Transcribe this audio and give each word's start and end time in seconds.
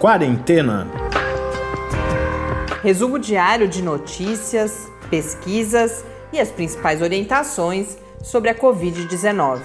Quarentena. 0.00 0.86
Resumo 2.84 3.18
diário 3.18 3.66
de 3.66 3.82
notícias, 3.82 4.88
pesquisas 5.10 6.04
e 6.32 6.38
as 6.38 6.52
principais 6.52 7.02
orientações 7.02 7.98
sobre 8.22 8.48
a 8.48 8.54
Covid-19. 8.54 9.60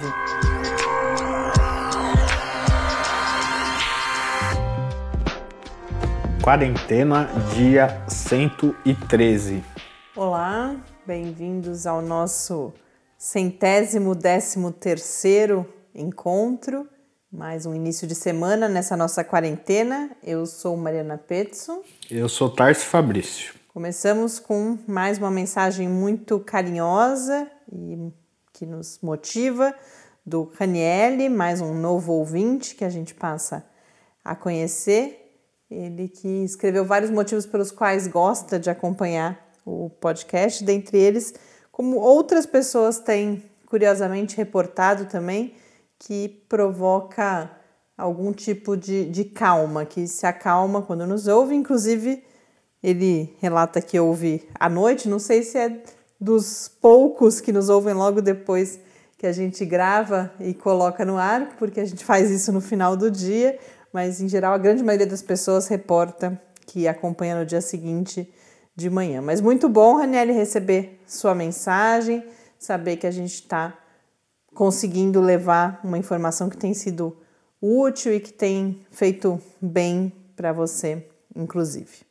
Quarentena, 6.42 7.28
dia 7.54 8.02
113. 8.08 9.62
Olá, 10.16 10.74
bem-vindos 11.06 11.86
ao 11.86 12.02
nosso 12.02 12.74
centésimo 13.16 14.16
décimo 14.16 14.72
terceiro 14.72 15.64
encontro, 15.94 16.88
mais 17.34 17.66
um 17.66 17.74
início 17.74 18.06
de 18.06 18.14
semana 18.14 18.68
nessa 18.68 18.96
nossa 18.96 19.24
quarentena. 19.24 20.08
Eu 20.22 20.46
sou 20.46 20.76
Mariana 20.76 21.18
Petson. 21.18 21.82
Eu 22.08 22.28
sou 22.28 22.48
Tarso 22.48 22.86
Fabrício. 22.86 23.54
Começamos 23.72 24.38
com 24.38 24.78
mais 24.86 25.18
uma 25.18 25.32
mensagem 25.32 25.88
muito 25.88 26.38
carinhosa 26.38 27.50
e 27.72 28.12
que 28.52 28.64
nos 28.64 29.00
motiva 29.02 29.74
do 30.24 30.48
Raniele, 30.56 31.28
mais 31.28 31.60
um 31.60 31.74
novo 31.74 32.12
ouvinte 32.12 32.76
que 32.76 32.84
a 32.84 32.88
gente 32.88 33.12
passa 33.12 33.66
a 34.24 34.36
conhecer. 34.36 35.36
Ele 35.68 36.06
que 36.06 36.44
escreveu 36.44 36.84
vários 36.84 37.10
motivos 37.10 37.46
pelos 37.46 37.72
quais 37.72 38.06
gosta 38.06 38.60
de 38.60 38.70
acompanhar 38.70 39.52
o 39.66 39.90
podcast, 39.90 40.62
dentre 40.62 40.98
eles, 40.98 41.34
como 41.72 41.96
outras 41.96 42.46
pessoas 42.46 43.00
têm 43.00 43.42
curiosamente 43.66 44.36
reportado 44.36 45.06
também, 45.06 45.56
que 45.98 46.28
provoca 46.48 47.50
algum 47.96 48.32
tipo 48.32 48.76
de, 48.76 49.06
de 49.06 49.24
calma, 49.24 49.84
que 49.84 50.06
se 50.06 50.26
acalma 50.26 50.82
quando 50.82 51.06
nos 51.06 51.26
ouve. 51.26 51.54
Inclusive, 51.54 52.22
ele 52.82 53.34
relata 53.40 53.80
que 53.80 53.98
ouve 53.98 54.48
à 54.58 54.68
noite, 54.68 55.08
não 55.08 55.18
sei 55.18 55.42
se 55.42 55.58
é 55.58 55.82
dos 56.20 56.68
poucos 56.68 57.40
que 57.40 57.52
nos 57.52 57.68
ouvem 57.68 57.94
logo 57.94 58.20
depois 58.20 58.78
que 59.18 59.26
a 59.26 59.32
gente 59.32 59.64
grava 59.64 60.32
e 60.40 60.52
coloca 60.52 61.04
no 61.04 61.16
ar, 61.16 61.56
porque 61.58 61.80
a 61.80 61.84
gente 61.84 62.04
faz 62.04 62.30
isso 62.30 62.52
no 62.52 62.60
final 62.60 62.96
do 62.96 63.10
dia, 63.10 63.58
mas 63.92 64.20
em 64.20 64.28
geral 64.28 64.52
a 64.52 64.58
grande 64.58 64.82
maioria 64.82 65.06
das 65.06 65.22
pessoas 65.22 65.68
reporta 65.68 66.40
que 66.66 66.88
acompanha 66.88 67.38
no 67.38 67.46
dia 67.46 67.60
seguinte 67.60 68.30
de 68.74 68.90
manhã. 68.90 69.22
Mas 69.22 69.40
muito 69.40 69.68
bom, 69.68 69.96
Raniele, 69.96 70.32
receber 70.32 71.00
sua 71.06 71.34
mensagem, 71.34 72.24
saber 72.58 72.96
que 72.96 73.06
a 73.06 73.10
gente 73.10 73.34
está 73.34 73.78
conseguindo 74.54 75.20
levar 75.20 75.80
uma 75.84 75.98
informação 75.98 76.48
que 76.48 76.56
tem 76.56 76.72
sido 76.72 77.16
útil 77.60 78.14
e 78.14 78.20
que 78.20 78.32
tem 78.32 78.86
feito 78.90 79.40
bem 79.60 80.12
para 80.36 80.52
você, 80.52 81.06
inclusive. 81.34 82.04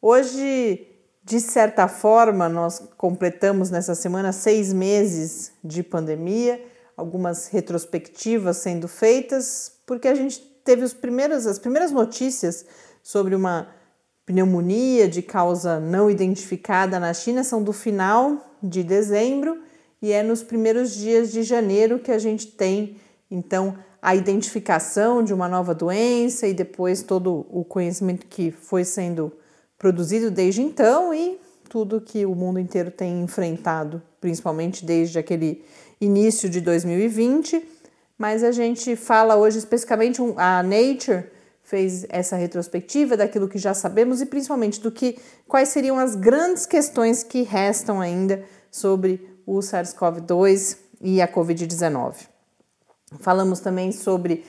Hoje, 0.00 0.86
de 1.22 1.40
certa 1.40 1.88
forma, 1.88 2.48
nós 2.48 2.82
completamos 2.96 3.70
nessa 3.70 3.94
semana 3.94 4.32
seis 4.32 4.72
meses 4.72 5.52
de 5.62 5.82
pandemia, 5.82 6.62
algumas 6.96 7.48
retrospectivas 7.48 8.58
sendo 8.58 8.86
feitas, 8.88 9.72
porque 9.86 10.08
a 10.08 10.14
gente 10.14 10.40
teve 10.64 10.84
os 10.84 10.94
primeiros, 10.94 11.46
as 11.46 11.58
primeiras 11.58 11.90
notícias 11.90 12.64
sobre 13.02 13.34
uma 13.34 13.68
pneumonia 14.24 15.08
de 15.08 15.20
causa 15.20 15.78
não 15.78 16.10
identificada 16.10 16.98
na 16.98 17.12
China 17.12 17.44
são 17.44 17.62
do 17.62 17.72
final 17.72 18.56
de 18.62 18.82
dezembro 18.82 19.60
e 20.04 20.12
é 20.12 20.22
nos 20.22 20.42
primeiros 20.42 20.94
dias 20.94 21.32
de 21.32 21.42
janeiro 21.42 21.98
que 21.98 22.12
a 22.12 22.18
gente 22.18 22.48
tem 22.48 22.98
então 23.30 23.74
a 24.02 24.14
identificação 24.14 25.24
de 25.24 25.32
uma 25.32 25.48
nova 25.48 25.74
doença 25.74 26.46
e 26.46 26.52
depois 26.52 27.02
todo 27.02 27.46
o 27.50 27.64
conhecimento 27.64 28.26
que 28.26 28.50
foi 28.50 28.84
sendo 28.84 29.32
produzido 29.78 30.30
desde 30.30 30.60
então 30.60 31.14
e 31.14 31.38
tudo 31.70 32.02
que 32.02 32.26
o 32.26 32.34
mundo 32.34 32.60
inteiro 32.60 32.90
tem 32.90 33.22
enfrentado, 33.22 34.02
principalmente 34.20 34.84
desde 34.84 35.18
aquele 35.18 35.64
início 35.98 36.50
de 36.50 36.60
2020. 36.60 37.66
Mas 38.18 38.44
a 38.44 38.52
gente 38.52 38.94
fala 38.96 39.36
hoje 39.36 39.56
especificamente 39.56 40.20
a 40.36 40.62
Nature 40.62 41.24
fez 41.62 42.04
essa 42.10 42.36
retrospectiva 42.36 43.16
daquilo 43.16 43.48
que 43.48 43.56
já 43.56 43.72
sabemos 43.72 44.20
e 44.20 44.26
principalmente 44.26 44.82
do 44.82 44.92
que 44.92 45.16
quais 45.48 45.70
seriam 45.70 45.98
as 45.98 46.14
grandes 46.14 46.66
questões 46.66 47.22
que 47.22 47.40
restam 47.40 48.02
ainda 48.02 48.44
sobre 48.70 49.33
o 49.46 49.58
SARS-CoV-2 49.58 50.78
e 51.00 51.20
a 51.20 51.28
COVID-19. 51.28 52.28
Falamos 53.20 53.60
também 53.60 53.92
sobre, 53.92 54.44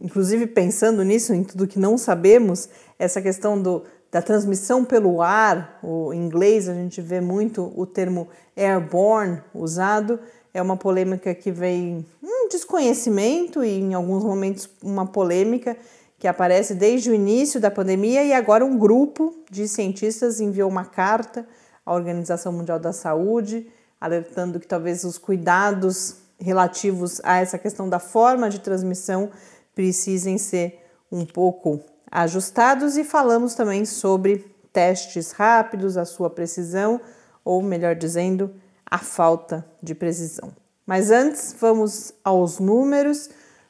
inclusive 0.00 0.46
pensando 0.46 1.02
nisso, 1.02 1.32
em 1.32 1.42
tudo 1.42 1.66
que 1.66 1.78
não 1.78 1.96
sabemos, 1.96 2.68
essa 2.98 3.20
questão 3.20 3.60
do, 3.60 3.84
da 4.10 4.22
transmissão 4.22 4.84
pelo 4.84 5.20
ar, 5.20 5.78
o, 5.82 6.12
inglês 6.12 6.68
a 6.68 6.74
gente 6.74 7.00
vê 7.00 7.20
muito 7.20 7.72
o 7.76 7.86
termo 7.86 8.28
airborne 8.56 9.40
usado, 9.54 10.18
é 10.52 10.62
uma 10.62 10.76
polêmica 10.76 11.34
que 11.34 11.50
vem 11.50 12.04
um 12.22 12.48
desconhecimento 12.48 13.62
e 13.62 13.78
em 13.78 13.94
alguns 13.94 14.24
momentos 14.24 14.68
uma 14.82 15.06
polêmica 15.06 15.76
que 16.18 16.26
aparece 16.26 16.74
desde 16.74 17.10
o 17.10 17.14
início 17.14 17.60
da 17.60 17.70
pandemia 17.70 18.24
e 18.24 18.32
agora 18.32 18.64
um 18.64 18.76
grupo 18.76 19.34
de 19.50 19.68
cientistas 19.68 20.40
enviou 20.40 20.68
uma 20.68 20.84
carta 20.84 21.46
à 21.86 21.94
Organização 21.94 22.52
Mundial 22.52 22.78
da 22.78 22.92
Saúde, 22.92 23.66
alertando 24.00 24.60
que 24.60 24.66
talvez 24.66 25.04
os 25.04 25.18
cuidados 25.18 26.16
relativos 26.38 27.20
a 27.24 27.38
essa 27.38 27.58
questão 27.58 27.88
da 27.88 27.98
forma 27.98 28.48
de 28.48 28.60
transmissão 28.60 29.30
precisem 29.74 30.38
ser 30.38 30.84
um 31.10 31.24
pouco 31.24 31.80
ajustados 32.10 32.96
e 32.96 33.04
falamos 33.04 33.54
também 33.54 33.84
sobre 33.84 34.54
testes 34.72 35.32
rápidos, 35.32 35.96
a 35.96 36.04
sua 36.04 36.30
precisão, 36.30 37.00
ou 37.44 37.62
melhor 37.62 37.94
dizendo, 37.94 38.52
a 38.86 38.98
falta 38.98 39.64
de 39.82 39.94
precisão. 39.94 40.52
Mas 40.86 41.10
antes, 41.10 41.54
vamos 41.58 42.12
aos 42.24 42.58
números. 42.58 43.28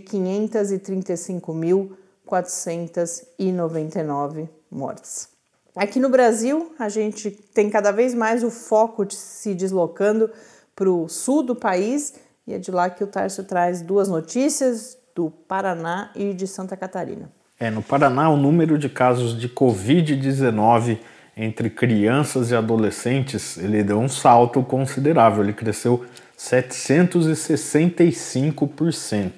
535.499 2.28 4.49
mortes. 4.71 5.28
Aqui 5.77 6.00
no 6.00 6.09
Brasil, 6.09 6.72
a 6.78 6.89
gente 6.89 7.31
tem 7.31 7.69
cada 7.71 7.93
vez 7.93 8.15
mais 8.15 8.43
o 8.43 8.50
foco 8.50 9.05
de 9.05 9.15
se 9.15 9.55
deslocando 9.55 10.31
para 10.75 10.91
o 10.91 11.06
sul 11.09 11.43
do 11.43 11.55
país 11.55 12.15
e 12.47 12.55
é 12.55 12.59
de 12.59 12.71
lá 12.71 12.88
que 12.88 13.05
o 13.05 13.06
Tarso 13.06 13.44
traz 13.44 13.83
duas 13.83 14.09
notícias 14.09 14.97
do 15.15 15.31
Paraná 15.31 16.11
e 16.17 16.33
de 16.33 16.47
Santa 16.47 16.75
Catarina. 16.77 17.31
É, 17.61 17.71
no 17.71 17.83
Paraná, 17.83 18.31
o 18.31 18.37
número 18.37 18.78
de 18.78 18.88
casos 18.88 19.38
de 19.38 19.49
Covid-19 19.49 20.99
entre 21.37 21.69
crianças 21.71 22.50
e 22.50 22.56
adolescentes, 22.56 23.56
ele 23.59 23.84
deu 23.84 24.00
um 24.00 24.09
salto 24.09 24.62
considerável, 24.62 25.44
ele 25.44 25.53
cresceu 25.53 26.05
765%. 26.38 29.32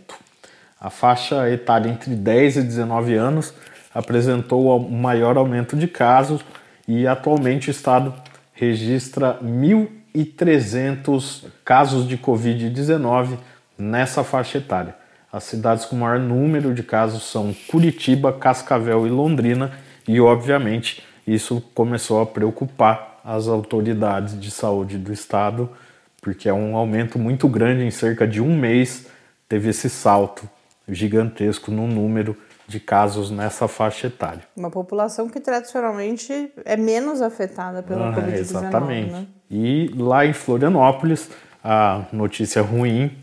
A 0.80 0.88
faixa 0.88 1.50
etária 1.50 1.90
entre 1.90 2.14
10 2.14 2.56
e 2.56 2.62
19 2.62 3.14
anos 3.14 3.52
apresentou 3.94 4.78
o 4.78 4.90
maior 4.90 5.36
aumento 5.36 5.76
de 5.76 5.86
casos 5.86 6.42
e 6.88 7.06
atualmente 7.06 7.68
o 7.68 7.70
estado 7.70 8.14
registra 8.54 9.38
1.300 9.44 11.44
casos 11.62 12.08
de 12.08 12.16
Covid-19 12.16 13.36
nessa 13.76 14.24
faixa 14.24 14.56
etária. 14.56 14.96
As 15.30 15.44
cidades 15.44 15.84
com 15.84 15.96
maior 15.96 16.18
número 16.18 16.72
de 16.72 16.82
casos 16.82 17.24
são 17.24 17.54
Curitiba, 17.68 18.32
Cascavel 18.32 19.06
e 19.06 19.10
Londrina, 19.10 19.72
e 20.08 20.18
obviamente 20.18 21.02
isso 21.26 21.62
começou 21.74 22.22
a 22.22 22.26
preocupar 22.26 23.20
as 23.22 23.48
autoridades 23.48 24.40
de 24.40 24.50
saúde 24.50 24.96
do 24.96 25.12
estado, 25.12 25.68
porque 26.22 26.48
é 26.48 26.54
um 26.54 26.74
aumento 26.74 27.18
muito 27.18 27.46
grande 27.48 27.84
em 27.84 27.90
cerca 27.90 28.26
de 28.26 28.40
um 28.40 28.56
mês, 28.56 29.08
teve 29.46 29.68
esse 29.68 29.90
salto 29.90 30.48
gigantesco 30.94 31.70
no 31.70 31.86
número 31.86 32.36
de 32.70 32.78
casos 32.78 33.32
nessa 33.32 33.66
faixa 33.66 34.06
etária. 34.06 34.42
Uma 34.56 34.70
população 34.70 35.28
que 35.28 35.40
tradicionalmente 35.40 36.52
é 36.64 36.76
menos 36.76 37.20
afetada 37.20 37.82
pela 37.82 38.10
ah, 38.10 38.14
Covid-19. 38.14 38.38
Exatamente. 38.38 39.10
Né? 39.10 39.26
E 39.50 39.90
lá 39.96 40.24
em 40.24 40.32
Florianópolis, 40.32 41.28
a 41.64 42.04
notícia 42.12 42.62
ruim 42.62 43.18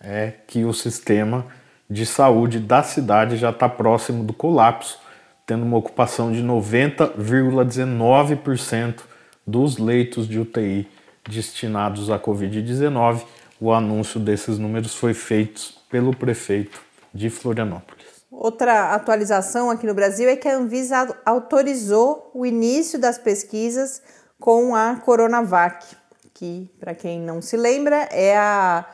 é 0.00 0.32
que 0.46 0.64
o 0.64 0.72
sistema 0.72 1.44
de 1.90 2.06
saúde 2.06 2.60
da 2.60 2.84
cidade 2.84 3.36
já 3.36 3.50
está 3.50 3.68
próximo 3.68 4.22
do 4.22 4.32
colapso, 4.32 5.00
tendo 5.44 5.64
uma 5.64 5.76
ocupação 5.76 6.30
de 6.30 6.40
90,19% 6.42 9.00
dos 9.44 9.78
leitos 9.78 10.28
de 10.28 10.38
UTI 10.38 10.88
destinados 11.28 12.08
à 12.08 12.20
Covid-19. 12.20 13.22
O 13.60 13.72
anúncio 13.72 14.20
desses 14.20 14.58
números 14.58 14.94
foi 14.94 15.12
feito 15.12 15.72
pelo 15.90 16.14
prefeito 16.14 16.91
de 17.12 17.30
Florianópolis. 17.30 18.22
Outra 18.30 18.94
atualização 18.94 19.70
aqui 19.70 19.86
no 19.86 19.94
Brasil 19.94 20.28
é 20.28 20.36
que 20.36 20.48
a 20.48 20.56
Anvisa 20.56 21.14
autorizou 21.24 22.30
o 22.34 22.46
início 22.46 22.98
das 22.98 23.18
pesquisas 23.18 24.02
com 24.40 24.74
a 24.74 24.96
Coronavac, 24.96 25.86
que, 26.32 26.70
para 26.80 26.94
quem 26.94 27.20
não 27.20 27.42
se 27.42 27.56
lembra, 27.56 28.08
é 28.10 28.36
a, 28.36 28.86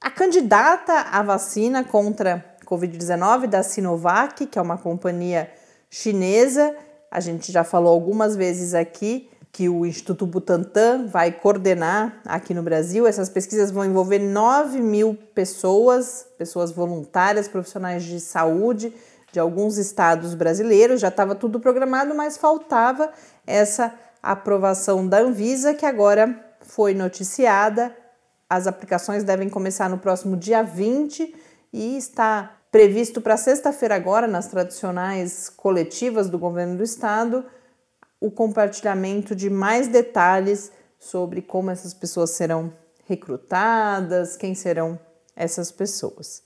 a 0.00 0.10
candidata 0.10 0.92
à 0.92 1.22
vacina 1.22 1.82
contra 1.82 2.44
Covid-19 2.66 3.46
da 3.46 3.62
Sinovac, 3.62 4.46
que 4.46 4.58
é 4.58 4.62
uma 4.62 4.76
companhia 4.76 5.50
chinesa. 5.88 6.76
A 7.10 7.18
gente 7.18 7.50
já 7.50 7.64
falou 7.64 7.92
algumas 7.92 8.36
vezes 8.36 8.74
aqui 8.74 9.28
que 9.52 9.68
o 9.68 9.84
Instituto 9.84 10.24
Butantan 10.24 11.06
vai 11.06 11.30
coordenar 11.30 12.22
aqui 12.24 12.54
no 12.54 12.62
Brasil. 12.62 13.06
Essas 13.06 13.28
pesquisas 13.28 13.70
vão 13.70 13.84
envolver 13.84 14.18
9 14.18 14.80
mil 14.80 15.14
pessoas, 15.34 16.26
pessoas 16.38 16.72
voluntárias, 16.72 17.48
profissionais 17.48 18.02
de 18.02 18.18
saúde 18.18 18.94
de 19.30 19.38
alguns 19.38 19.76
estados 19.76 20.34
brasileiros. 20.34 21.02
Já 21.02 21.08
estava 21.08 21.34
tudo 21.34 21.60
programado, 21.60 22.14
mas 22.14 22.38
faltava 22.38 23.12
essa 23.46 23.92
aprovação 24.22 25.06
da 25.06 25.18
Anvisa, 25.18 25.74
que 25.74 25.84
agora 25.84 26.34
foi 26.60 26.94
noticiada. 26.94 27.94
As 28.48 28.66
aplicações 28.66 29.22
devem 29.22 29.50
começar 29.50 29.90
no 29.90 29.98
próximo 29.98 30.34
dia 30.34 30.62
20 30.62 31.34
e 31.72 31.98
está 31.98 32.56
previsto 32.70 33.20
para 33.20 33.36
sexta-feira 33.36 33.94
agora, 33.94 34.26
nas 34.26 34.46
tradicionais 34.46 35.50
coletivas 35.50 36.30
do 36.30 36.38
governo 36.38 36.78
do 36.78 36.82
estado, 36.82 37.44
o 38.22 38.30
compartilhamento 38.30 39.34
de 39.34 39.50
mais 39.50 39.88
detalhes 39.88 40.70
sobre 40.96 41.42
como 41.42 41.72
essas 41.72 41.92
pessoas 41.92 42.30
serão 42.30 42.72
recrutadas, 43.04 44.36
quem 44.36 44.54
serão 44.54 44.96
essas 45.34 45.72
pessoas. 45.72 46.44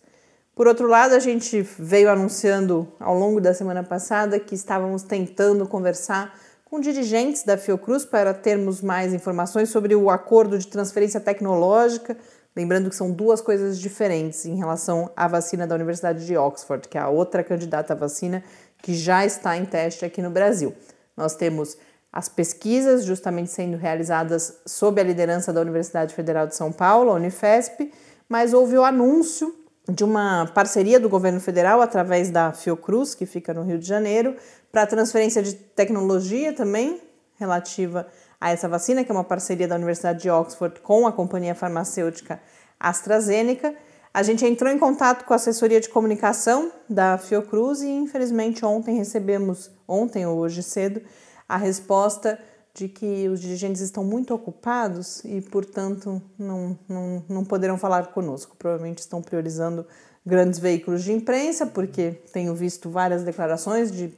Por 0.54 0.66
outro 0.66 0.88
lado, 0.88 1.14
a 1.14 1.18
gente 1.18 1.60
veio 1.78 2.08
anunciando 2.08 2.90
ao 2.98 3.14
longo 3.14 3.42
da 3.42 3.52
semana 3.52 3.84
passada 3.84 4.40
que 4.40 4.54
estávamos 4.54 5.02
tentando 5.02 5.68
conversar 5.68 6.34
com 6.64 6.80
dirigentes 6.80 7.42
da 7.42 7.58
Fiocruz 7.58 8.06
para 8.06 8.32
termos 8.32 8.80
mais 8.80 9.12
informações 9.12 9.68
sobre 9.68 9.94
o 9.94 10.08
acordo 10.08 10.58
de 10.58 10.66
transferência 10.68 11.20
tecnológica. 11.20 12.16
Lembrando 12.56 12.88
que 12.88 12.96
são 12.96 13.10
duas 13.12 13.42
coisas 13.42 13.78
diferentes 13.78 14.46
em 14.46 14.56
relação 14.56 15.10
à 15.14 15.28
vacina 15.28 15.66
da 15.66 15.74
Universidade 15.74 16.24
de 16.24 16.38
Oxford, 16.38 16.88
que 16.88 16.96
é 16.96 17.02
a 17.02 17.10
outra 17.10 17.44
candidata 17.44 17.92
à 17.92 17.96
vacina 17.96 18.42
que 18.78 18.94
já 18.94 19.26
está 19.26 19.58
em 19.58 19.66
teste 19.66 20.06
aqui 20.06 20.22
no 20.22 20.30
Brasil. 20.30 20.74
Nós 21.16 21.34
temos 21.34 21.76
as 22.12 22.28
pesquisas 22.28 23.04
justamente 23.04 23.50
sendo 23.50 23.76
realizadas 23.76 24.60
sob 24.66 25.00
a 25.00 25.04
liderança 25.04 25.52
da 25.52 25.60
Universidade 25.60 26.14
Federal 26.14 26.46
de 26.46 26.54
São 26.54 26.72
Paulo, 26.72 27.10
a 27.10 27.14
Unifesp, 27.14 27.92
mas 28.28 28.52
houve 28.52 28.76
o 28.76 28.84
anúncio 28.84 29.54
de 29.88 30.02
uma 30.02 30.46
parceria 30.52 30.98
do 30.98 31.08
governo 31.08 31.40
federal 31.40 31.80
através 31.80 32.30
da 32.30 32.52
Fiocruz, 32.52 33.14
que 33.14 33.24
fica 33.24 33.54
no 33.54 33.62
Rio 33.62 33.78
de 33.78 33.86
Janeiro, 33.86 34.34
para 34.72 34.86
transferência 34.86 35.42
de 35.42 35.54
tecnologia 35.54 36.52
também 36.52 37.00
relativa 37.38 38.06
a 38.40 38.50
essa 38.50 38.68
vacina, 38.68 39.04
que 39.04 39.10
é 39.10 39.14
uma 39.14 39.24
parceria 39.24 39.68
da 39.68 39.76
Universidade 39.76 40.22
de 40.22 40.30
Oxford 40.30 40.80
com 40.80 41.06
a 41.06 41.12
companhia 41.12 41.54
farmacêutica 41.54 42.40
AstraZeneca. 42.78 43.74
A 44.16 44.22
gente 44.22 44.46
entrou 44.46 44.72
em 44.72 44.78
contato 44.78 45.26
com 45.26 45.34
a 45.34 45.36
assessoria 45.36 45.78
de 45.78 45.90
comunicação 45.90 46.72
da 46.88 47.18
Fiocruz 47.18 47.82
e 47.82 47.90
infelizmente 47.90 48.64
ontem 48.64 48.96
recebemos, 48.96 49.70
ontem 49.86 50.24
ou 50.24 50.38
hoje 50.38 50.62
cedo, 50.62 51.02
a 51.46 51.58
resposta 51.58 52.38
de 52.72 52.88
que 52.88 53.28
os 53.28 53.42
dirigentes 53.42 53.82
estão 53.82 54.02
muito 54.02 54.32
ocupados 54.32 55.22
e, 55.22 55.42
portanto, 55.42 56.22
não, 56.38 56.78
não, 56.88 57.24
não 57.28 57.44
poderão 57.44 57.76
falar 57.76 58.06
conosco. 58.06 58.56
Provavelmente 58.56 59.00
estão 59.00 59.20
priorizando 59.20 59.86
grandes 60.24 60.58
veículos 60.58 61.04
de 61.04 61.12
imprensa, 61.12 61.66
porque 61.66 62.12
tenho 62.32 62.54
visto 62.54 62.88
várias 62.88 63.22
declarações 63.22 63.92
de 63.92 64.10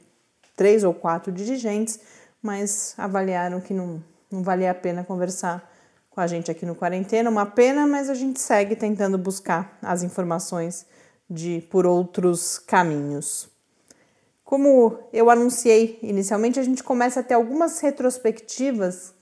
três 0.55 0.85
ou 0.85 0.93
quatro 0.93 1.29
dirigentes, 1.29 1.99
mas 2.41 2.93
avaliaram 2.97 3.59
que 3.59 3.73
não, 3.73 4.01
não 4.31 4.43
valia 4.43 4.71
a 4.71 4.75
pena 4.75 5.03
conversar 5.03 5.68
com 6.19 6.23
a 6.23 6.27
gente 6.27 6.51
aqui 6.51 6.65
no 6.65 6.75
Quarentena. 6.75 7.29
Uma 7.29 7.45
pena, 7.45 7.87
mas 7.87 8.09
a 8.09 8.13
gente 8.13 8.41
segue 8.41 8.75
tentando 8.75 9.17
buscar 9.17 9.79
as 9.81 10.03
informações 10.03 10.85
de 11.29 11.65
por 11.71 11.85
outros 11.85 12.59
caminhos. 12.59 13.47
Como 14.43 14.99
eu 15.13 15.29
anunciei 15.29 15.97
inicialmente, 16.03 16.59
a 16.59 16.63
gente 16.63 16.83
começa 16.83 17.21
a 17.21 17.23
ter 17.23 17.35
algumas 17.35 17.79
retrospectivas, 17.79 19.13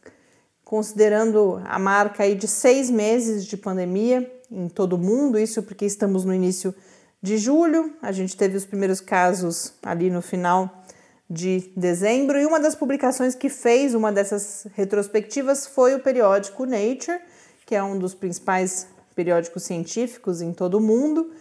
considerando 0.66 1.62
a 1.66 1.78
marca 1.78 2.24
aí 2.24 2.34
de 2.34 2.48
seis 2.48 2.90
meses 2.90 3.46
de 3.46 3.56
pandemia 3.58 4.28
em 4.50 4.68
todo 4.68 4.94
o 4.94 4.98
mundo, 4.98 5.38
isso 5.38 5.62
porque 5.62 5.86
estamos 5.86 6.26
no 6.26 6.34
início 6.34 6.74
de 7.22 7.38
julho, 7.38 7.94
a 8.02 8.12
gente 8.12 8.36
teve 8.36 8.58
os 8.58 8.66
primeiros 8.66 9.00
casos 9.00 9.72
ali 9.84 10.10
no 10.10 10.24
final 10.24 10.84
de 11.30 11.72
dezembro, 11.76 12.40
e 12.40 12.46
uma 12.46 12.60
das 12.60 12.74
publicações 12.74 13.36
que 13.36 13.50
fez 13.50 13.94
uma 13.94 14.12
dessas 14.12 14.66
retrospectivas 14.74 15.68
foi 15.68 15.94
o 15.94 16.00
periódico 16.00 16.66
Nature, 16.66 17.20
que 17.66 17.76
é 17.76 17.84
um 17.84 18.00
dos 18.00 18.14
principais 18.14 18.88
periódicos 19.14 19.64
científicos 19.64 20.42
em 20.42 20.54
todo 20.54 20.76
o 20.76 20.82
mundo, 20.82 21.32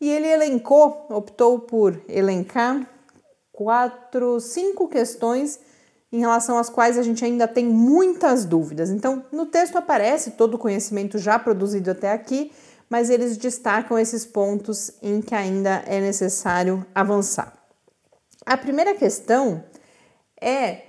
e 0.00 0.08
ele 0.08 0.28
elencou, 0.28 1.06
optou 1.10 1.58
por 1.58 2.00
elencar 2.08 2.88
quatro, 3.52 4.40
cinco 4.40 4.88
questões 4.88 5.60
em 6.10 6.20
relação 6.20 6.56
às 6.58 6.70
quais 6.70 6.96
a 6.96 7.02
gente 7.02 7.24
ainda 7.24 7.46
tem 7.46 7.66
muitas 7.66 8.44
dúvidas. 8.44 8.88
Então, 8.90 9.24
no 9.32 9.46
texto 9.46 9.76
aparece 9.76 10.32
todo 10.32 10.54
o 10.54 10.58
conhecimento 10.58 11.18
já 11.18 11.38
produzido 11.38 11.90
até 11.90 12.12
aqui, 12.12 12.52
mas 12.88 13.10
eles 13.10 13.36
destacam 13.36 13.98
esses 13.98 14.24
pontos 14.24 14.92
em 15.02 15.20
que 15.20 15.34
ainda 15.34 15.82
é 15.86 16.00
necessário 16.00 16.86
avançar. 16.94 17.63
A 18.46 18.58
primeira 18.58 18.94
questão 18.94 19.64
é 20.38 20.82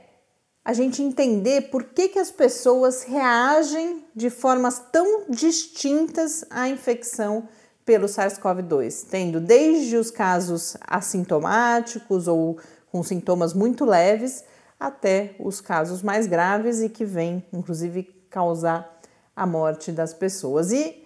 a 0.64 0.74
gente 0.74 1.02
entender 1.02 1.70
por 1.70 1.86
que, 1.86 2.10
que 2.10 2.20
as 2.20 2.32
pessoas 2.32 3.04
reagem 3.04 4.06
de 4.14 4.30
formas 4.30 4.80
tão 4.92 5.30
distintas 5.30 6.44
à 6.50 6.68
infecção 6.68 7.48
pelo 7.86 8.08
SARS-CoV-2, 8.08 9.06
tendo 9.10 9.40
desde 9.40 9.96
os 9.96 10.12
casos 10.12 10.76
assintomáticos 10.82 12.28
ou 12.28 12.60
com 12.92 13.04
sintomas 13.04 13.54
muito 13.54 13.86
leves 13.86 14.44
até 14.78 15.36
os 15.40 15.62
casos 15.62 16.02
mais 16.02 16.28
graves 16.28 16.82
e 16.82 16.90
que 16.90 17.06
vêm, 17.06 17.46
inclusive, 17.54 18.04
causar 18.30 19.00
a 19.34 19.46
morte 19.46 19.92
das 19.92 20.14
pessoas. 20.14 20.72
E 20.72 21.05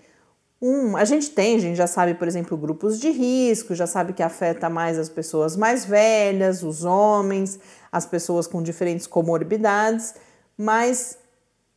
um, 0.62 0.98
a 0.98 1.06
gente 1.06 1.30
tem, 1.30 1.56
a 1.56 1.60
gente 1.60 1.78
já 1.78 1.88
sabe, 1.88 2.16
por 2.16 2.28
exemplo, 2.28 2.58
grupos 2.58 3.00
de 3.00 3.10
risco, 3.10 3.74
já 3.74 3.88
sabe 3.88 4.12
que 4.12 4.22
afeta 4.22 4.70
mais 4.70 5.00
as 5.00 5.08
pessoas 5.08 5.56
mais 5.56 5.86
velhas, 5.86 6.64
os 6.64 6.84
homens, 6.84 7.60
as 7.92 8.06
pessoas 8.06 8.46
com 8.46 8.62
diferentes 8.62 9.08
comorbidades, 9.08 10.16
mas 10.58 11.18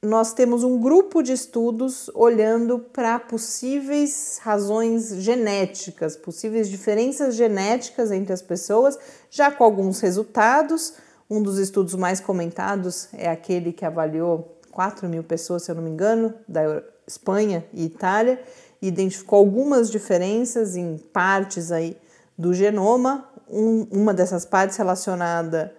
nós 0.04 0.32
temos 0.32 0.64
um 0.64 0.80
grupo 0.80 1.22
de 1.22 1.32
estudos 1.32 2.10
olhando 2.12 2.80
para 2.80 3.20
possíveis 3.20 4.40
razões 4.42 5.14
genéticas, 5.22 6.16
possíveis 6.16 6.68
diferenças 6.68 7.36
genéticas 7.36 8.10
entre 8.10 8.32
as 8.32 8.42
pessoas, 8.42 8.98
já 9.30 9.48
com 9.52 9.62
alguns 9.62 10.00
resultados. 10.00 10.94
Um 11.30 11.40
dos 11.40 11.56
estudos 11.56 11.94
mais 11.94 12.18
comentados 12.18 13.08
é 13.12 13.30
aquele 13.30 13.72
que 13.72 13.84
avaliou 13.84 14.58
4 14.72 15.08
mil 15.08 15.22
pessoas, 15.22 15.62
se 15.62 15.70
eu 15.70 15.76
não 15.76 15.82
me 15.84 15.90
engano, 15.90 16.34
da 16.48 16.82
Espanha 17.06 17.64
e 17.72 17.84
Itália, 17.84 18.42
identificou 18.86 19.38
algumas 19.38 19.90
diferenças 19.90 20.76
em 20.76 20.98
partes 20.98 21.72
aí 21.72 21.96
do 22.36 22.52
genoma. 22.52 23.28
Um, 23.48 23.86
uma 23.90 24.14
dessas 24.14 24.44
partes 24.44 24.76
relacionada 24.76 25.74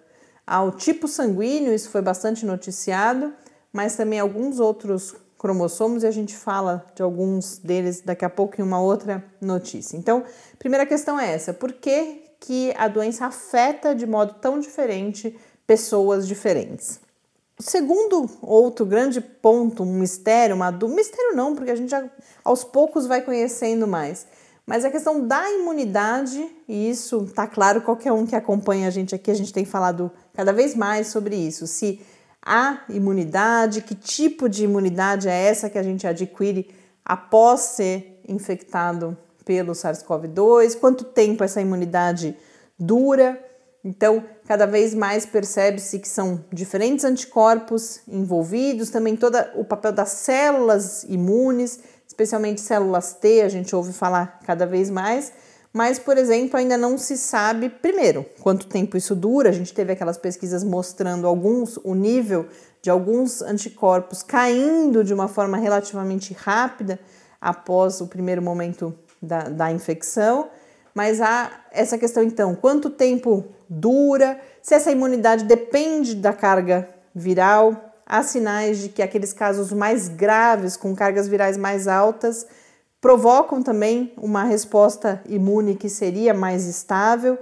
ao 0.46 0.72
tipo 0.72 1.08
sanguíneo, 1.08 1.74
isso 1.74 1.90
foi 1.90 2.02
bastante 2.02 2.46
noticiado 2.46 3.34
mas 3.74 3.96
também 3.96 4.20
alguns 4.20 4.60
outros 4.60 5.16
cromossomos 5.40 6.04
e 6.04 6.08
a 6.08 6.12
gente 6.12 6.38
fala 6.38 6.86
de 6.96 7.02
alguns 7.02 7.58
deles 7.58 8.02
daqui 8.02 8.24
a 8.24 8.30
pouco 8.30 8.62
em 8.62 8.64
uma 8.64 8.80
outra 8.80 9.26
notícia. 9.42 9.98
Então, 9.98 10.24
primeira 10.60 10.86
questão 10.86 11.20
é 11.20 11.34
essa: 11.34 11.52
por 11.52 11.74
que, 11.74 12.22
que 12.40 12.72
a 12.78 12.88
doença 12.88 13.26
afeta 13.26 13.96
de 13.96 14.06
modo 14.06 14.36
tão 14.36 14.60
diferente 14.60 15.36
pessoas 15.66 16.28
diferentes? 16.28 17.02
Segundo, 17.64 18.30
outro 18.42 18.86
grande 18.86 19.22
ponto, 19.22 19.84
um 19.84 19.94
mistério, 19.94 20.54
uma 20.54 20.70
dúvida, 20.70 20.98
mistério 20.98 21.34
não, 21.34 21.56
porque 21.56 21.72
a 21.72 21.76
gente 21.76 21.90
já 21.90 22.04
aos 22.44 22.62
poucos 22.62 23.08
vai 23.08 23.22
conhecendo 23.22 23.88
mais, 23.88 24.28
mas 24.66 24.84
a 24.84 24.92
questão 24.92 25.26
da 25.26 25.50
imunidade, 25.50 26.46
e 26.68 26.90
isso 26.90 27.26
tá 27.34 27.48
claro, 27.48 27.82
qualquer 27.82 28.12
um 28.12 28.26
que 28.26 28.36
acompanha 28.36 28.86
a 28.88 28.92
gente 28.92 29.16
aqui, 29.16 29.32
a 29.32 29.34
gente 29.34 29.54
tem 29.54 29.64
falado 29.64 30.12
cada 30.34 30.52
vez 30.52 30.76
mais 30.76 31.08
sobre 31.08 31.38
isso. 31.38 31.66
Se 31.66 32.02
a 32.46 32.82
imunidade, 32.90 33.82
que 33.82 33.96
tipo 33.96 34.50
de 34.50 34.66
imunidade 34.66 35.30
é 35.30 35.48
essa 35.48 35.70
que 35.70 35.78
a 35.78 35.84
gente 35.84 36.06
adquire 36.06 36.70
após 37.06 37.62
ser 37.62 38.22
infectado 38.28 39.18
pelo 39.46 39.72
SARS-CoV-2, 39.72 40.78
quanto 40.78 41.06
tempo 41.06 41.46
essa 41.46 41.62
imunidade 41.62 42.36
dura. 42.78 43.42
Então, 43.84 44.22
cada 44.46 44.66
vez 44.66 44.94
mais 44.94 45.26
percebe-se 45.26 46.00
que 46.00 46.08
são 46.08 46.44
diferentes 46.52 47.06
anticorpos 47.06 48.02
envolvidos, 48.08 48.90
também 48.90 49.16
todo 49.16 49.38
o 49.56 49.64
papel 49.64 49.92
das 49.92 50.10
células 50.10 51.04
imunes, 51.06 51.80
especialmente 52.08 52.62
células 52.62 53.14
T, 53.14 53.42
a 53.42 53.50
gente 53.50 53.76
ouve 53.76 53.94
falar 53.94 54.40
cada 54.46 54.66
vez 54.66 54.90
mais. 54.90 55.32
Mas, 55.74 55.98
por 55.98 56.18
exemplo, 56.18 56.56
ainda 56.58 56.78
não 56.78 57.00
se 57.00 57.18
sabe, 57.18 57.68
primeiro, 57.68 58.24
quanto 58.42 58.68
tempo 58.68 58.96
isso 58.96 59.16
dura. 59.16 59.50
A 59.50 59.54
gente 59.54 59.74
teve 59.74 59.92
aquelas 59.92 60.18
pesquisas 60.18 60.64
mostrando 60.64 61.26
alguns, 61.26 61.78
o 61.78 61.96
nível 61.96 62.48
de 62.80 62.92
alguns 62.92 63.42
anticorpos 63.42 64.22
caindo 64.22 65.04
de 65.04 65.14
uma 65.14 65.28
forma 65.28 65.58
relativamente 65.58 66.32
rápida 66.34 67.00
após 67.42 68.02
o 68.02 68.08
primeiro 68.08 68.42
momento 68.42 68.94
da, 69.20 69.50
da 69.50 69.72
infecção. 69.72 70.50
Mas 70.94 71.22
há 71.22 71.52
essa 71.72 71.98
questão, 71.98 72.22
então, 72.22 72.56
quanto 72.56 72.90
tempo 72.90 73.46
dura, 73.68 74.40
se 74.62 74.76
essa 74.76 74.92
imunidade 74.92 75.46
depende 75.46 76.16
da 76.16 76.32
carga 76.32 76.88
viral. 77.14 77.92
Há 78.06 78.22
sinais 78.22 78.80
de 78.80 78.90
que 78.90 79.02
aqueles 79.02 79.34
casos 79.34 79.72
mais 79.72 80.08
graves, 80.08 80.76
com 80.76 80.96
cargas 80.96 81.28
virais 81.28 81.58
mais 81.58 81.88
altas, 81.88 82.46
provocam 83.00 83.62
também 83.62 84.14
uma 84.18 84.44
resposta 84.44 85.22
imune 85.28 85.76
que 85.76 85.90
seria 85.90 86.34
mais 86.34 86.66
estável. 86.66 87.38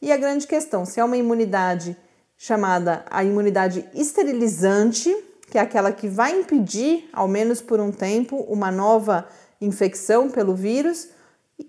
E 0.00 0.12
a 0.12 0.16
grande 0.16 0.46
questão, 0.46 0.84
se 0.84 1.00
é 1.00 1.04
uma 1.04 1.16
imunidade 1.16 1.96
chamada 2.36 3.04
a 3.10 3.24
imunidade 3.24 3.88
esterilizante, 3.94 5.14
que 5.50 5.58
é 5.58 5.60
aquela 5.60 5.92
que 5.92 6.08
vai 6.08 6.38
impedir, 6.38 7.08
ao 7.12 7.28
menos 7.28 7.60
por 7.60 7.80
um 7.80 7.92
tempo, 7.92 8.36
uma 8.48 8.70
nova 8.70 9.26
infecção 9.60 10.28
pelo 10.30 10.54
vírus, 10.54 11.08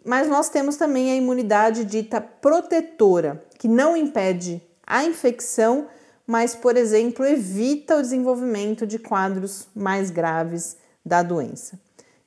mas 0.03 0.27
nós 0.27 0.49
temos 0.49 0.75
também 0.77 1.11
a 1.11 1.15
imunidade 1.15 1.85
dita 1.85 2.19
protetora, 2.19 3.43
que 3.57 3.67
não 3.67 3.95
impede 3.95 4.61
a 4.85 5.03
infecção, 5.03 5.87
mas, 6.27 6.55
por 6.55 6.75
exemplo, 6.75 7.25
evita 7.25 7.97
o 7.97 8.01
desenvolvimento 8.01 8.85
de 8.85 8.97
quadros 8.97 9.67
mais 9.75 10.09
graves 10.09 10.77
da 11.05 11.21
doença. 11.21 11.79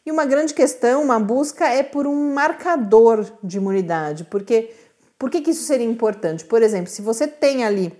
E 0.06 0.10
uma 0.10 0.24
grande 0.24 0.54
questão, 0.54 1.02
uma 1.02 1.20
busca 1.20 1.66
é 1.68 1.82
por 1.82 2.06
um 2.06 2.32
marcador 2.32 3.26
de 3.42 3.58
imunidade, 3.58 4.24
porque 4.24 4.70
por 5.18 5.30
que, 5.30 5.40
que 5.40 5.50
isso 5.50 5.64
seria 5.64 5.86
importante? 5.86 6.44
Por 6.44 6.62
exemplo, 6.62 6.90
se 6.90 7.02
você 7.02 7.26
tem 7.26 7.64
ali 7.64 7.92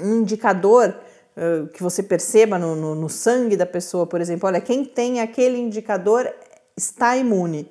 um 0.00 0.20
indicador 0.20 0.94
uh, 1.36 1.66
que 1.68 1.82
você 1.82 2.02
perceba 2.02 2.58
no, 2.58 2.76
no, 2.76 2.94
no 2.94 3.08
sangue 3.08 3.56
da 3.56 3.66
pessoa, 3.66 4.06
por 4.06 4.20
exemplo, 4.20 4.46
olha, 4.46 4.60
quem 4.60 4.84
tem 4.84 5.20
aquele 5.20 5.58
indicador 5.58 6.30
está 6.76 7.16
imune. 7.16 7.70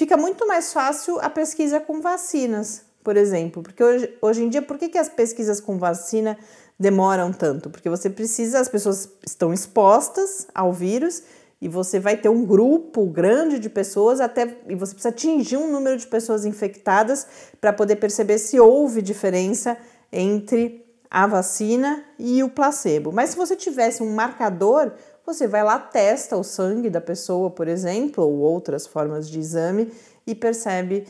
Fica 0.00 0.16
muito 0.16 0.46
mais 0.46 0.72
fácil 0.72 1.20
a 1.20 1.28
pesquisa 1.28 1.78
com 1.78 2.00
vacinas, 2.00 2.86
por 3.04 3.18
exemplo, 3.18 3.62
porque 3.62 3.84
hoje, 3.84 4.16
hoje 4.22 4.42
em 4.42 4.48
dia, 4.48 4.62
por 4.62 4.78
que, 4.78 4.88
que 4.88 4.96
as 4.96 5.10
pesquisas 5.10 5.60
com 5.60 5.76
vacina 5.76 6.38
demoram 6.78 7.30
tanto? 7.34 7.68
Porque 7.68 7.90
você 7.90 8.08
precisa, 8.08 8.60
as 8.60 8.68
pessoas 8.70 9.10
estão 9.26 9.52
expostas 9.52 10.48
ao 10.54 10.72
vírus 10.72 11.22
e 11.60 11.68
você 11.68 12.00
vai 12.00 12.16
ter 12.16 12.30
um 12.30 12.46
grupo 12.46 13.04
grande 13.04 13.58
de 13.58 13.68
pessoas 13.68 14.22
até 14.22 14.56
e 14.66 14.74
você 14.74 14.94
precisa 14.94 15.10
atingir 15.10 15.58
um 15.58 15.70
número 15.70 15.98
de 15.98 16.06
pessoas 16.06 16.46
infectadas 16.46 17.26
para 17.60 17.70
poder 17.70 17.96
perceber 17.96 18.38
se 18.38 18.58
houve 18.58 19.02
diferença 19.02 19.76
entre 20.10 20.82
a 21.10 21.26
vacina 21.26 22.02
e 22.18 22.42
o 22.42 22.48
placebo. 22.48 23.12
Mas 23.12 23.30
se 23.30 23.36
você 23.36 23.54
tivesse 23.54 24.02
um 24.02 24.14
marcador, 24.14 24.92
você 25.32 25.46
vai 25.46 25.62
lá, 25.62 25.78
testa 25.78 26.36
o 26.36 26.44
sangue 26.44 26.90
da 26.90 27.00
pessoa, 27.00 27.50
por 27.50 27.68
exemplo, 27.68 28.24
ou 28.24 28.38
outras 28.38 28.86
formas 28.86 29.28
de 29.28 29.38
exame 29.38 29.92
e 30.26 30.34
percebe 30.34 31.06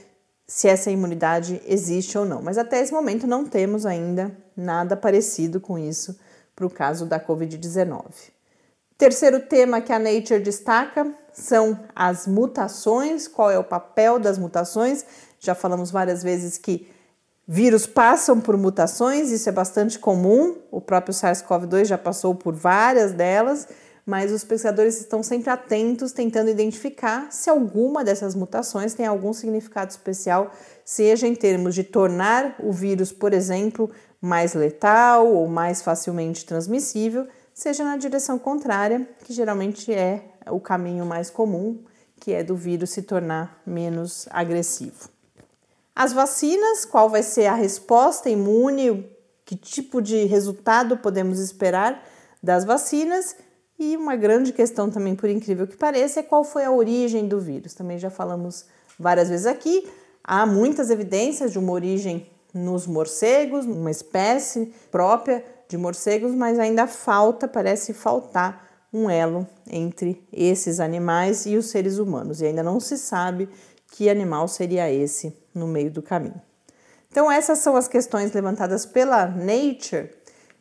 se 0.47 0.69
essa 0.69 0.91
imunidade 0.91 1.61
existe 1.67 2.19
ou 2.19 2.25
não. 2.25 2.43
Mas 2.43 2.59
até 2.59 2.81
esse 2.81 2.93
momento 2.93 3.27
não 3.27 3.45
temos 3.45 3.87
ainda 3.87 4.37
nada 4.57 4.97
parecido 4.97 5.61
com 5.61 5.79
isso 5.79 6.19
para 6.55 6.67
o 6.67 6.71
caso 6.71 7.07
da 7.07 7.19
Covid-19. 7.19 8.03
Terceiro 8.99 9.41
tema 9.41 9.81
que 9.81 9.93
a 9.93 9.99
Nature 9.99 10.41
destaca 10.41 11.15
são 11.33 11.79
as 11.95 12.27
mutações. 12.27 13.27
Qual 13.27 13.50
é 13.50 13.59
o 13.59 13.65
papel 13.65 14.19
das 14.19 14.37
mutações? 14.37 15.05
Já 15.39 15.55
falamos 15.55 15.91
várias 15.91 16.23
vezes 16.23 16.59
que 16.59 16.87
Vírus 17.53 17.85
passam 17.85 18.41
por 18.41 18.57
mutações, 18.57 19.33
isso 19.33 19.49
é 19.49 19.53
bastante 19.53 19.99
comum. 19.99 20.55
O 20.71 20.81
próprio 20.81 21.12
SARS-CoV-2 21.12 21.87
já 21.87 21.99
passou 21.99 22.33
por 22.33 22.55
várias 22.55 23.12
delas, 23.12 23.67
mas 24.11 24.33
os 24.33 24.43
pesquisadores 24.43 24.99
estão 24.99 25.23
sempre 25.23 25.50
atentos, 25.50 26.11
tentando 26.11 26.50
identificar 26.50 27.31
se 27.31 27.49
alguma 27.49 28.02
dessas 28.02 28.35
mutações 28.35 28.93
tem 28.93 29.07
algum 29.07 29.33
significado 29.33 29.93
especial, 29.93 30.50
seja 30.85 31.29
em 31.29 31.35
termos 31.37 31.76
de 31.76 31.85
tornar 31.85 32.57
o 32.59 32.73
vírus, 32.73 33.12
por 33.12 33.33
exemplo, 33.33 33.88
mais 34.21 34.52
letal 34.52 35.33
ou 35.33 35.47
mais 35.47 35.81
facilmente 35.81 36.45
transmissível, 36.45 37.29
seja 37.55 37.85
na 37.85 37.97
direção 37.97 38.37
contrária, 38.37 39.09
que 39.25 39.33
geralmente 39.33 39.95
é 39.95 40.25
o 40.50 40.59
caminho 40.59 41.07
mais 41.07 41.31
comum, 41.31 41.79
que 42.17 42.33
é 42.33 42.43
do 42.43 42.57
vírus 42.57 42.90
se 42.90 43.02
tornar 43.02 43.62
menos 43.64 44.26
agressivo. 44.33 45.09
As 45.95 46.12
vacinas, 46.12 46.85
qual 46.85 47.09
vai 47.09 47.23
ser 47.23 47.47
a 47.47 47.55
resposta 47.55 48.29
imune, 48.29 49.09
que 49.45 49.55
tipo 49.55 50.02
de 50.02 50.25
resultado 50.25 50.97
podemos 50.97 51.38
esperar 51.38 52.05
das 52.43 52.64
vacinas 52.64 53.37
e 53.81 53.97
uma 53.97 54.15
grande 54.15 54.53
questão 54.53 54.91
também, 54.91 55.17
por 55.17 55.31
incrível 55.31 55.67
que 55.67 55.75
pareça, 55.75 56.21
é 56.21 56.23
qual 56.23 56.45
foi 56.45 56.65
a 56.65 56.71
origem 56.71 57.27
do 57.27 57.41
vírus. 57.41 57.73
Também 57.73 57.99
já 57.99 58.11
falamos 58.11 58.67
várias 58.99 59.31
vezes 59.31 59.47
aqui. 59.47 59.89
Há 60.23 60.45
muitas 60.45 60.91
evidências 60.91 61.51
de 61.51 61.59
uma 61.59 61.73
origem 61.73 62.31
nos 62.53 62.87
morcegos, 62.87 63.65
uma 63.65 63.91
espécie 63.91 64.71
própria 64.91 65.43
de 65.67 65.79
morcegos, 65.79 66.35
mas 66.35 66.59
ainda 66.59 66.87
falta, 66.87 67.49
parece 67.49 67.95
faltar 67.95 68.69
um 68.93 69.09
elo 69.09 69.47
entre 69.67 70.23
esses 70.31 70.79
animais 70.79 71.47
e 71.47 71.57
os 71.57 71.71
seres 71.71 71.97
humanos. 71.97 72.43
E 72.43 72.47
ainda 72.47 72.63
não 72.63 72.81
se 72.81 72.99
sabe 72.99 73.49
que 73.93 74.11
animal 74.11 74.47
seria 74.47 74.93
esse 74.93 75.35
no 75.55 75.67
meio 75.67 75.91
do 75.91 76.03
caminho. 76.03 76.41
Então, 77.11 77.33
essas 77.33 77.59
são 77.59 77.77
as 77.77 77.89
questões 77.89 78.33
levantadas 78.33 78.85
pela 78.85 79.27
Nature. 79.27 80.11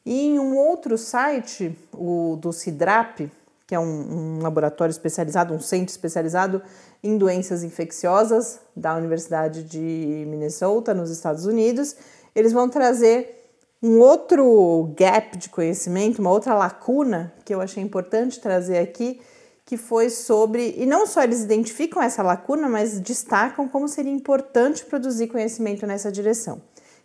E 0.10 0.26
em 0.26 0.40
um 0.40 0.58
outro 0.58 0.98
site, 0.98 1.78
o 1.94 2.36
do 2.42 2.52
CIDRAP, 2.52 3.32
que 3.68 3.76
é 3.76 3.80
um, 3.80 4.38
um 4.38 4.42
laboratório 4.42 4.90
especializado, 4.90 5.54
um 5.54 5.60
centro 5.60 5.92
especializado 5.92 6.64
em 7.04 7.16
doenças 7.16 7.64
infecciosas 7.64 8.60
da 8.76 8.96
Universidade 8.96 9.62
de 9.62 10.26
Minnesota, 10.28 10.96
nos 10.96 11.12
Estados 11.12 11.46
Unidos, 11.46 11.96
eles 12.34 12.52
vão 12.52 12.68
trazer 12.68 13.54
um 13.84 14.00
outro 14.00 14.92
gap 14.98 15.38
de 15.38 15.48
conhecimento, 15.48 16.18
uma 16.18 16.32
outra 16.32 16.56
lacuna 16.56 17.32
que 17.46 17.54
eu 17.54 17.62
achei 17.62 17.84
importante 17.84 18.40
trazer 18.40 18.80
aqui, 18.80 19.22
que 19.64 19.78
foi 19.78 20.10
sobre. 20.10 20.74
E 20.76 20.88
não 20.88 21.06
só 21.06 21.22
eles 21.22 21.44
identificam 21.44 22.02
essa 22.02 22.24
lacuna, 22.24 22.68
mas 22.68 23.00
destacam 23.00 23.70
como 23.70 23.88
seria 23.88 24.12
importante 24.12 24.84
produzir 24.86 25.28
conhecimento 25.28 25.86
nessa 25.86 26.12
direção, 26.12 26.60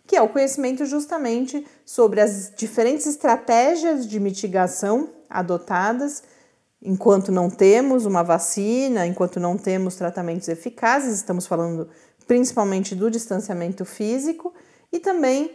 que 0.07 0.15
é 0.15 0.21
o 0.21 0.29
conhecimento 0.29 0.85
justamente 0.85 1.65
sobre 1.85 2.21
as 2.21 2.51
diferentes 2.55 3.05
estratégias 3.07 4.07
de 4.07 4.19
mitigação 4.19 5.09
adotadas. 5.29 6.23
Enquanto 6.81 7.31
não 7.31 7.49
temos 7.49 8.05
uma 8.05 8.23
vacina, 8.23 9.07
enquanto 9.07 9.39
não 9.39 9.57
temos 9.57 9.95
tratamentos 9.95 10.47
eficazes, 10.47 11.15
estamos 11.15 11.47
falando 11.47 11.89
principalmente 12.27 12.95
do 12.95 13.09
distanciamento 13.09 13.85
físico 13.85 14.53
e 14.91 14.99
também 14.99 15.51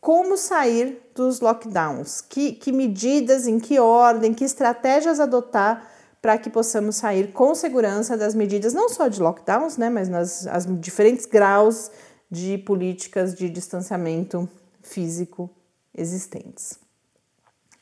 como 0.00 0.36
sair 0.36 1.00
dos 1.14 1.40
lockdowns, 1.40 2.20
que, 2.20 2.52
que 2.52 2.70
medidas, 2.70 3.46
em 3.46 3.58
que 3.58 3.78
ordem, 3.78 4.34
que 4.34 4.44
estratégias 4.44 5.18
adotar 5.18 5.88
para 6.20 6.36
que 6.36 6.50
possamos 6.50 6.96
sair 6.96 7.32
com 7.32 7.54
segurança 7.54 8.16
das 8.16 8.34
medidas, 8.34 8.74
não 8.74 8.88
só 8.88 9.08
de 9.08 9.20
lockdowns, 9.20 9.78
né, 9.78 9.88
mas 9.88 10.08
nas 10.08 10.46
as 10.46 10.66
diferentes 10.80 11.24
graus 11.24 11.90
de 12.34 12.58
políticas 12.58 13.32
de 13.32 13.48
distanciamento 13.48 14.48
físico 14.82 15.48
existentes. 15.96 16.76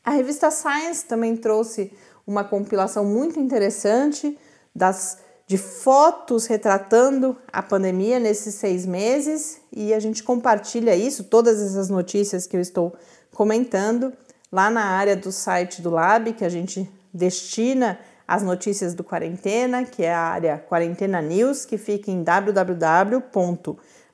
A 0.04 0.10
revista 0.10 0.50
Science 0.50 1.06
também 1.06 1.36
trouxe 1.36 1.90
uma 2.26 2.44
compilação 2.44 3.04
muito 3.04 3.40
interessante 3.40 4.38
das 4.74 5.18
de 5.46 5.58
fotos 5.58 6.46
retratando 6.46 7.36
a 7.52 7.62
pandemia 7.62 8.18
nesses 8.18 8.54
seis 8.54 8.86
meses 8.86 9.60
e 9.72 9.92
a 9.92 10.00
gente 10.00 10.22
compartilha 10.22 10.94
isso, 10.94 11.24
todas 11.24 11.60
essas 11.60 11.88
notícias 11.88 12.46
que 12.46 12.56
eu 12.56 12.60
estou 12.60 12.94
comentando, 13.34 14.12
lá 14.50 14.70
na 14.70 14.84
área 14.84 15.16
do 15.16 15.32
site 15.32 15.82
do 15.82 15.90
Lab, 15.90 16.32
que 16.34 16.44
a 16.44 16.48
gente 16.48 16.88
destina 17.12 17.98
as 18.26 18.42
notícias 18.42 18.94
do 18.94 19.02
Quarentena, 19.02 19.84
que 19.84 20.02
é 20.02 20.14
a 20.14 20.20
área 20.20 20.58
Quarentena 20.58 21.20
News, 21.20 21.66
que 21.66 21.76
fica 21.76 22.10
em 22.10 22.22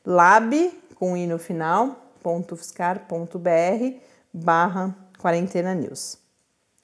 www.lab, 0.08 0.72
com 0.94 1.14
i 1.16 1.26
no 1.26 1.38
final, 1.38 2.14
.fiscar.br 2.56 3.98
barra 4.32 4.96
Quarentena 5.18 5.74
News. 5.74 6.18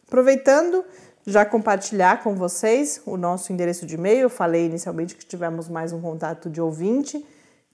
Aproveitando, 0.06 0.84
já 1.26 1.44
compartilhar 1.44 2.22
com 2.22 2.34
vocês 2.34 3.00
o 3.06 3.16
nosso 3.16 3.50
endereço 3.50 3.86
de 3.86 3.94
e-mail. 3.94 4.20
Eu 4.20 4.30
falei 4.30 4.66
inicialmente 4.66 5.16
que 5.16 5.24
tivemos 5.24 5.68
mais 5.70 5.92
um 5.92 6.00
contato 6.02 6.50
de 6.50 6.60
ouvinte. 6.60 7.24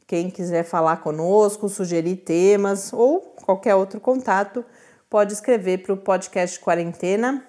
Quem 0.07 0.30
quiser 0.30 0.62
falar 0.62 0.99
conosco, 0.99 1.69
sugerir 1.69 2.16
temas 2.16 2.92
ou 2.92 3.21
qualquer 3.45 3.75
outro 3.75 4.00
contato, 4.00 4.64
pode 5.09 5.33
escrever 5.33 5.78
para 5.78 5.92
o 5.92 5.97
podcast 5.97 6.61
quarentena, 6.61 7.45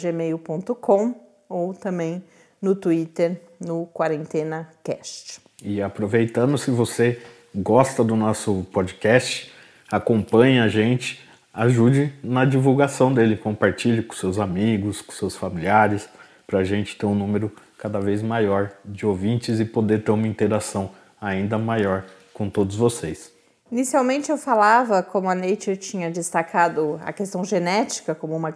gmail.com 0.00 1.14
ou 1.48 1.74
também 1.74 2.24
no 2.60 2.74
Twitter, 2.74 3.40
no 3.60 3.86
Quarentena 3.86 4.70
Cast. 4.82 5.40
E 5.62 5.80
aproveitando, 5.80 6.58
se 6.58 6.70
você 6.70 7.22
gosta 7.54 8.02
do 8.02 8.16
nosso 8.16 8.66
podcast, 8.72 9.52
acompanha 9.90 10.64
a 10.64 10.68
gente, 10.68 11.22
ajude 11.52 12.12
na 12.22 12.44
divulgação 12.44 13.14
dele, 13.14 13.36
compartilhe 13.36 14.02
com 14.02 14.14
seus 14.14 14.38
amigos, 14.38 15.00
com 15.00 15.12
seus 15.12 15.36
familiares, 15.36 16.08
para 16.46 16.58
a 16.58 16.64
gente 16.64 16.96
ter 16.96 17.06
um 17.06 17.14
número 17.14 17.52
cada 17.78 18.00
vez 18.00 18.22
maior 18.22 18.72
de 18.84 19.06
ouvintes 19.06 19.60
e 19.60 19.64
poder 19.64 20.02
ter 20.02 20.10
uma 20.10 20.26
interação 20.26 20.90
ainda 21.20 21.56
maior 21.56 22.04
com 22.32 22.50
todos 22.50 22.76
vocês. 22.76 23.32
Inicialmente 23.70 24.30
eu 24.30 24.36
falava, 24.36 25.02
como 25.02 25.28
a 25.28 25.34
Nature 25.34 25.76
tinha 25.76 26.10
destacado 26.10 27.00
a 27.04 27.12
questão 27.12 27.44
genética 27.44 28.14
como 28.14 28.36
uma, 28.36 28.52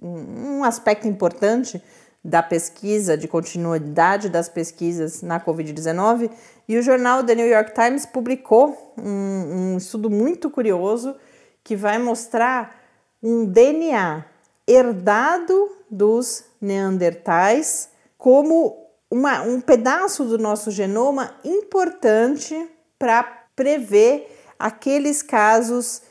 um 0.00 0.64
aspecto 0.64 1.08
importante 1.08 1.82
da 2.24 2.42
pesquisa, 2.42 3.18
de 3.18 3.28
continuidade 3.28 4.30
das 4.30 4.48
pesquisas 4.48 5.20
na 5.20 5.38
Covid-19, 5.38 6.30
e 6.68 6.76
o 6.78 6.82
jornal 6.82 7.22
The 7.22 7.34
New 7.34 7.46
York 7.46 7.72
Times 7.74 8.06
publicou 8.06 8.94
um, 8.98 9.72
um 9.72 9.76
estudo 9.76 10.08
muito 10.08 10.50
curioso 10.50 11.16
que 11.62 11.76
vai 11.76 11.98
mostrar 11.98 12.80
um 13.22 13.44
DNA 13.44 14.24
herdado 14.66 15.76
dos 15.90 16.44
neandertais 16.60 17.90
como 18.16 18.84
uma, 19.10 19.42
um 19.42 19.60
pedaço 19.60 20.24
do 20.24 20.38
nosso 20.38 20.70
genoma 20.70 21.34
importante 21.44 22.68
para 22.98 23.22
prever 23.54 24.34
aqueles 24.58 25.22
casos 25.22 26.02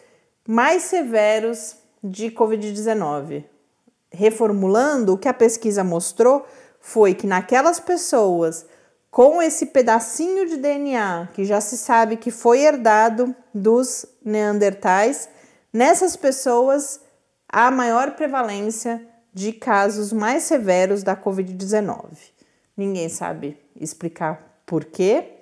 mais 0.47 0.83
severos 0.83 1.75
de 2.03 2.29
Covid-19. 2.29 3.43
Reformulando, 4.11 5.13
o 5.13 5.17
que 5.17 5.27
a 5.27 5.33
pesquisa 5.33 5.83
mostrou 5.83 6.45
foi 6.79 7.13
que 7.13 7.25
naquelas 7.25 7.79
pessoas 7.79 8.65
com 9.13 9.39
esse 9.39 9.67
pedacinho 9.67 10.47
de 10.47 10.57
DNA 10.57 11.29
que 11.35 11.45
já 11.45 11.61
se 11.61 11.77
sabe 11.77 12.17
que 12.17 12.31
foi 12.31 12.61
herdado 12.61 13.35
dos 13.53 14.07
neandertais, 14.25 15.29
nessas 15.71 16.15
pessoas 16.15 16.99
há 17.47 17.69
maior 17.69 18.15
prevalência 18.15 19.07
de 19.31 19.53
casos 19.53 20.11
mais 20.11 20.41
severos 20.45 21.03
da 21.03 21.15
Covid-19. 21.15 22.07
Ninguém 22.75 23.07
sabe 23.07 23.55
explicar 23.79 24.63
por 24.65 24.83
quê, 24.83 25.33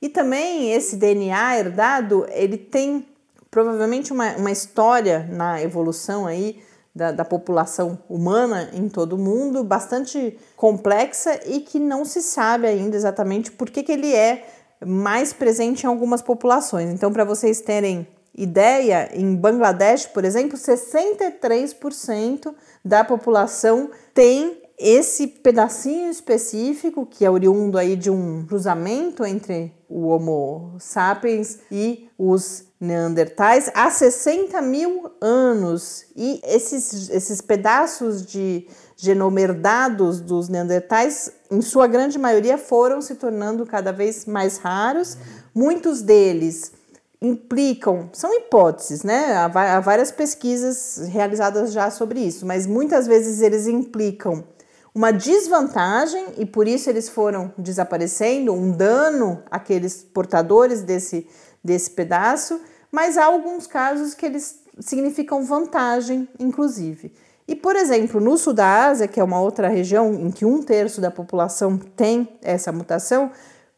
e 0.00 0.08
também 0.08 0.72
esse 0.72 0.96
DNA 0.96 1.58
herdado, 1.58 2.26
ele 2.30 2.56
tem 2.56 3.06
provavelmente 3.50 4.10
uma, 4.10 4.36
uma 4.38 4.50
história 4.50 5.28
na 5.30 5.60
evolução 5.60 6.26
aí 6.26 6.62
da, 6.94 7.12
da, 7.12 7.24
população 7.24 7.98
humana 8.08 8.70
em 8.72 8.88
todo 8.88 9.14
o 9.14 9.18
mundo 9.18 9.62
bastante 9.62 10.38
complexa 10.56 11.38
e 11.46 11.60
que 11.60 11.78
não 11.78 12.04
se 12.04 12.20
sabe 12.20 12.66
ainda 12.66 12.96
exatamente 12.96 13.52
por 13.52 13.70
que, 13.70 13.82
que 13.82 13.92
ele 13.92 14.12
é 14.12 14.46
mais 14.84 15.32
presente 15.32 15.84
em 15.84 15.86
algumas 15.86 16.22
populações. 16.22 16.90
Então, 16.90 17.12
para 17.12 17.24
vocês 17.24 17.60
terem 17.60 18.06
ideia, 18.34 19.10
em 19.12 19.34
Bangladesh, 19.34 20.06
por 20.06 20.24
exemplo, 20.24 20.56
63% 20.56 22.54
da 22.84 23.02
população 23.04 23.90
tem 24.14 24.62
esse 24.78 25.26
pedacinho 25.26 26.10
específico, 26.10 27.04
que 27.04 27.24
é 27.24 27.30
oriundo 27.30 27.76
aí 27.76 27.96
de 27.96 28.10
um 28.10 28.46
cruzamento 28.46 29.24
entre 29.24 29.72
o 29.88 30.06
Homo 30.06 30.76
sapiens 30.78 31.58
e 31.70 32.08
os 32.16 32.64
Neandertais 32.80 33.70
há 33.74 33.90
60 33.90 34.62
mil 34.62 35.10
anos. 35.20 36.04
E 36.14 36.40
esses, 36.44 37.10
esses 37.10 37.40
pedaços 37.40 38.24
de 38.24 38.68
genoma 38.96 39.40
herdados 39.40 40.20
dos 40.20 40.48
Neandertais, 40.48 41.32
em 41.50 41.60
sua 41.60 41.88
grande 41.88 42.18
maioria, 42.18 42.56
foram 42.56 43.00
se 43.00 43.16
tornando 43.16 43.66
cada 43.66 43.92
vez 43.92 44.26
mais 44.26 44.58
raros. 44.58 45.16
Muitos 45.52 46.02
deles 46.02 46.72
implicam, 47.20 48.10
são 48.12 48.32
hipóteses, 48.32 49.02
né? 49.02 49.34
Há 49.36 49.80
várias 49.80 50.12
pesquisas 50.12 51.08
realizadas 51.08 51.72
já 51.72 51.90
sobre 51.90 52.20
isso, 52.20 52.46
mas 52.46 52.64
muitas 52.64 53.08
vezes 53.08 53.40
eles 53.40 53.66
implicam 53.66 54.44
uma 54.98 55.12
desvantagem 55.12 56.26
e 56.38 56.44
por 56.44 56.66
isso 56.66 56.90
eles 56.90 57.08
foram 57.08 57.54
desaparecendo, 57.56 58.52
um 58.52 58.72
dano 58.72 59.40
àqueles 59.48 60.02
portadores 60.02 60.82
desse, 60.82 61.24
desse 61.62 61.92
pedaço, 61.92 62.60
mas 62.90 63.16
há 63.16 63.26
alguns 63.26 63.64
casos 63.64 64.12
que 64.12 64.26
eles 64.26 64.58
significam 64.80 65.44
vantagem, 65.44 66.28
inclusive. 66.36 67.14
E, 67.46 67.54
por 67.54 67.76
exemplo, 67.76 68.20
no 68.20 68.36
sul 68.36 68.52
da 68.52 68.88
Ásia, 68.88 69.06
que 69.06 69.20
é 69.20 69.22
uma 69.22 69.40
outra 69.40 69.68
região 69.68 70.14
em 70.14 70.32
que 70.32 70.44
um 70.44 70.60
terço 70.64 71.00
da 71.00 71.12
população 71.12 71.78
tem 71.78 72.36
essa 72.42 72.72
mutação, 72.72 73.30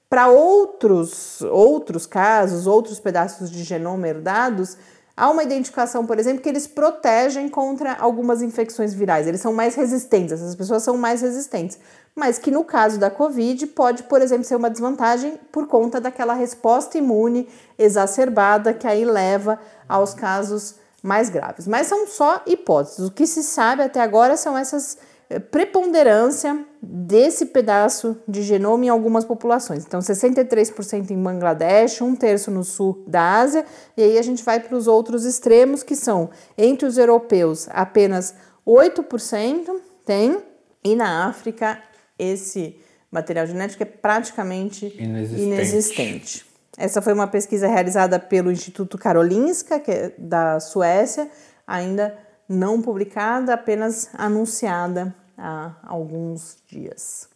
para 0.09 0.29
outros, 0.29 1.43
outros 1.43 2.07
casos, 2.07 2.67
outros 2.67 2.99
pedaços 2.99 3.51
de 3.51 3.63
genoma 3.63 4.09
herdados, 4.09 4.75
Há 5.21 5.29
uma 5.29 5.43
identificação, 5.43 6.07
por 6.07 6.19
exemplo, 6.19 6.43
que 6.43 6.49
eles 6.49 6.67
protegem 6.67 7.47
contra 7.47 7.93
algumas 7.93 8.41
infecções 8.41 8.95
virais, 8.95 9.27
eles 9.27 9.43
são 9.43 9.53
mais 9.53 9.75
resistentes, 9.75 10.33
essas 10.33 10.57
pessoas 10.57 10.83
são 10.83 10.97
mais 10.97 11.21
resistentes. 11.21 11.79
Mas 12.17 12.39
que 12.39 12.51
no 12.51 12.65
caso 12.65 12.99
da 12.99 13.11
Covid 13.11 13.67
pode, 13.67 14.05
por 14.05 14.23
exemplo, 14.23 14.45
ser 14.45 14.57
uma 14.57 14.71
desvantagem 14.71 15.39
por 15.53 15.67
conta 15.67 16.01
daquela 16.01 16.33
resposta 16.33 16.97
imune 16.97 17.47
exacerbada 17.79 18.73
que 18.73 18.87
aí 18.87 19.05
leva 19.05 19.61
aos 19.87 20.15
casos 20.15 20.77
mais 21.03 21.29
graves. 21.29 21.69
Mas 21.69 21.87
são 21.87 22.07
só 22.07 22.41
hipóteses. 22.47 23.01
O 23.01 23.11
que 23.11 23.27
se 23.27 23.43
sabe 23.43 23.83
até 23.83 24.01
agora 24.01 24.39
são 24.39 24.57
essas 24.57 24.97
preponderância 25.39 26.65
desse 26.83 27.47
pedaço 27.47 28.17
de 28.27 28.43
genoma 28.43 28.87
em 28.87 28.89
algumas 28.89 29.25
populações. 29.25 29.85
Então, 29.87 30.01
63% 30.01 31.11
em 31.11 31.23
Bangladesh, 31.23 32.01
um 32.01 32.17
terço 32.17 32.51
no 32.51 32.65
sul 32.65 33.05
da 33.07 33.39
Ásia, 33.39 33.65
e 33.97 34.03
aí 34.03 34.19
a 34.19 34.23
gente 34.23 34.43
vai 34.43 34.59
para 34.59 34.77
os 34.77 34.89
outros 34.89 35.25
extremos, 35.25 35.83
que 35.83 35.95
são 35.95 36.31
entre 36.59 36.87
os 36.87 36.99
europeus 36.99 37.69
apenas 37.71 38.35
8% 38.67 39.71
tem, 40.05 40.39
e 40.83 40.97
na 40.97 41.29
África 41.29 41.81
esse 42.19 42.77
material 43.11 43.47
genético 43.47 43.83
é 43.83 43.87
praticamente 43.87 44.87
inexistente. 44.99 45.43
inexistente. 45.43 46.47
Essa 46.77 47.03
foi 47.03 47.13
uma 47.13 47.27
pesquisa 47.27 47.69
realizada 47.69 48.19
pelo 48.19 48.51
Instituto 48.51 48.97
Karolinska, 48.97 49.79
que 49.79 49.91
é 49.91 50.13
da 50.17 50.59
Suécia, 50.59 51.31
ainda 51.67 52.17
não 52.49 52.81
publicada, 52.81 53.55
apenas 53.55 54.09
anunciada 54.15 55.15
há 55.41 55.75
alguns 55.83 56.59
dias. 56.69 57.29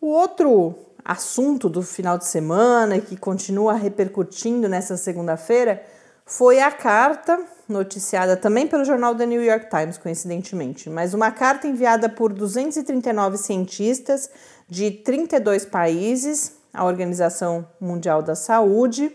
O 0.00 0.08
outro 0.08 0.74
assunto 1.04 1.68
do 1.68 1.82
final 1.82 2.16
de 2.16 2.24
semana 2.24 2.98
que 2.98 3.16
continua 3.16 3.74
repercutindo 3.74 4.68
nessa 4.68 4.96
segunda-feira 4.96 5.84
foi 6.24 6.60
a 6.60 6.72
carta 6.72 7.38
noticiada 7.68 8.36
também 8.36 8.66
pelo 8.66 8.84
jornal 8.84 9.14
The 9.14 9.26
New 9.26 9.42
York 9.42 9.68
Times, 9.68 9.98
coincidentemente, 9.98 10.88
mas 10.88 11.12
uma 11.12 11.30
carta 11.30 11.66
enviada 11.66 12.08
por 12.08 12.32
239 12.32 13.36
cientistas 13.36 14.30
de 14.68 14.90
32 14.90 15.66
países 15.66 16.56
à 16.72 16.84
Organização 16.84 17.66
Mundial 17.78 18.22
da 18.22 18.34
Saúde, 18.34 19.14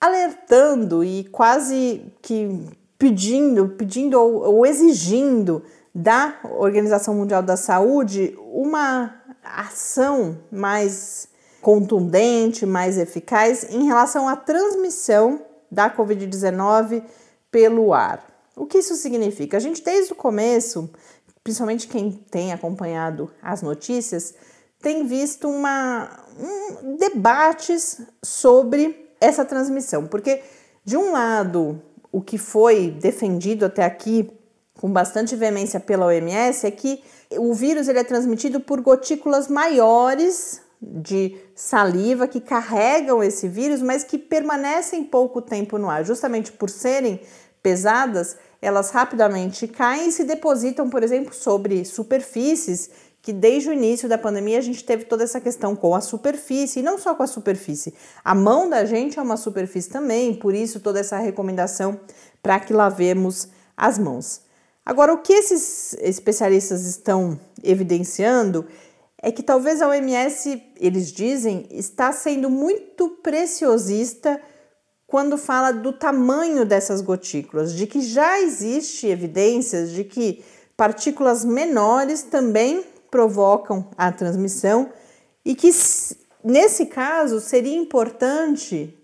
alertando 0.00 1.04
e 1.04 1.24
quase 1.24 2.12
que 2.20 2.68
pedindo, 2.98 3.68
pedindo 3.70 4.20
ou, 4.20 4.56
ou 4.56 4.66
exigindo 4.66 5.62
da 5.96 6.38
Organização 6.44 7.14
Mundial 7.14 7.42
da 7.42 7.56
Saúde 7.56 8.38
uma 8.52 9.14
ação 9.42 10.36
mais 10.52 11.26
contundente, 11.62 12.66
mais 12.66 12.98
eficaz 12.98 13.64
em 13.70 13.86
relação 13.86 14.28
à 14.28 14.36
transmissão 14.36 15.40
da 15.72 15.90
Covid-19 15.90 17.02
pelo 17.50 17.94
ar. 17.94 18.22
O 18.54 18.66
que 18.66 18.78
isso 18.78 18.94
significa? 18.94 19.56
A 19.56 19.60
gente, 19.60 19.82
desde 19.82 20.12
o 20.12 20.16
começo, 20.16 20.90
principalmente 21.42 21.88
quem 21.88 22.12
tem 22.30 22.52
acompanhado 22.52 23.30
as 23.40 23.62
notícias, 23.62 24.34
tem 24.82 25.06
visto 25.06 25.48
uma, 25.48 26.10
um, 26.38 26.96
debates 26.96 28.02
sobre 28.22 29.14
essa 29.18 29.46
transmissão, 29.46 30.06
porque, 30.06 30.42
de 30.84 30.98
um 30.98 31.12
lado, 31.12 31.80
o 32.12 32.20
que 32.20 32.36
foi 32.36 32.90
defendido 32.90 33.64
até 33.64 33.82
aqui 33.82 34.35
com 34.80 34.90
bastante 34.90 35.34
veemência 35.34 35.80
pela 35.80 36.06
OMS 36.06 36.66
é 36.66 36.70
que 36.70 37.02
o 37.38 37.54
vírus 37.54 37.88
ele 37.88 37.98
é 37.98 38.04
transmitido 38.04 38.60
por 38.60 38.80
gotículas 38.80 39.48
maiores 39.48 40.60
de 40.80 41.36
saliva 41.54 42.28
que 42.28 42.40
carregam 42.40 43.22
esse 43.22 43.48
vírus, 43.48 43.80
mas 43.80 44.04
que 44.04 44.18
permanecem 44.18 45.04
pouco 45.04 45.40
tempo 45.40 45.78
no 45.78 45.88
ar. 45.88 46.04
Justamente 46.04 46.52
por 46.52 46.68
serem 46.68 47.20
pesadas, 47.62 48.36
elas 48.60 48.90
rapidamente 48.90 49.66
caem 49.66 50.08
e 50.08 50.12
se 50.12 50.24
depositam, 50.24 50.88
por 50.88 51.02
exemplo, 51.02 51.34
sobre 51.34 51.84
superfícies 51.84 52.90
que 53.26 53.32
desde 53.32 53.70
o 53.70 53.72
início 53.72 54.08
da 54.08 54.16
pandemia 54.16 54.56
a 54.56 54.62
gente 54.62 54.84
teve 54.84 55.04
toda 55.04 55.24
essa 55.24 55.40
questão 55.40 55.74
com 55.74 55.96
a 55.96 56.00
superfície, 56.00 56.78
e 56.78 56.82
não 56.82 56.96
só 56.96 57.12
com 57.12 57.24
a 57.24 57.26
superfície. 57.26 57.92
A 58.24 58.36
mão 58.36 58.70
da 58.70 58.84
gente 58.84 59.18
é 59.18 59.22
uma 59.22 59.36
superfície 59.36 59.90
também, 59.90 60.32
por 60.32 60.54
isso 60.54 60.78
toda 60.78 61.00
essa 61.00 61.18
recomendação 61.18 61.98
para 62.40 62.60
que 62.60 62.72
lavemos 62.72 63.48
as 63.76 63.98
mãos. 63.98 64.45
Agora, 64.86 65.12
o 65.12 65.18
que 65.18 65.32
esses 65.32 65.94
especialistas 65.94 66.86
estão 66.86 67.36
evidenciando 67.60 68.64
é 69.20 69.32
que 69.32 69.42
talvez 69.42 69.82
a 69.82 69.88
OMS, 69.88 70.62
eles 70.78 71.10
dizem, 71.10 71.66
está 71.72 72.12
sendo 72.12 72.48
muito 72.48 73.08
preciosista 73.20 74.40
quando 75.04 75.36
fala 75.36 75.72
do 75.72 75.92
tamanho 75.92 76.64
dessas 76.64 77.00
gotículas, 77.00 77.72
de 77.72 77.88
que 77.88 78.00
já 78.00 78.40
existe 78.40 79.08
evidências 79.08 79.90
de 79.90 80.04
que 80.04 80.44
partículas 80.76 81.44
menores 81.44 82.22
também 82.22 82.84
provocam 83.10 83.90
a 83.98 84.12
transmissão 84.12 84.92
e 85.44 85.56
que 85.56 85.70
nesse 86.44 86.86
caso 86.86 87.40
seria 87.40 87.76
importante 87.76 88.96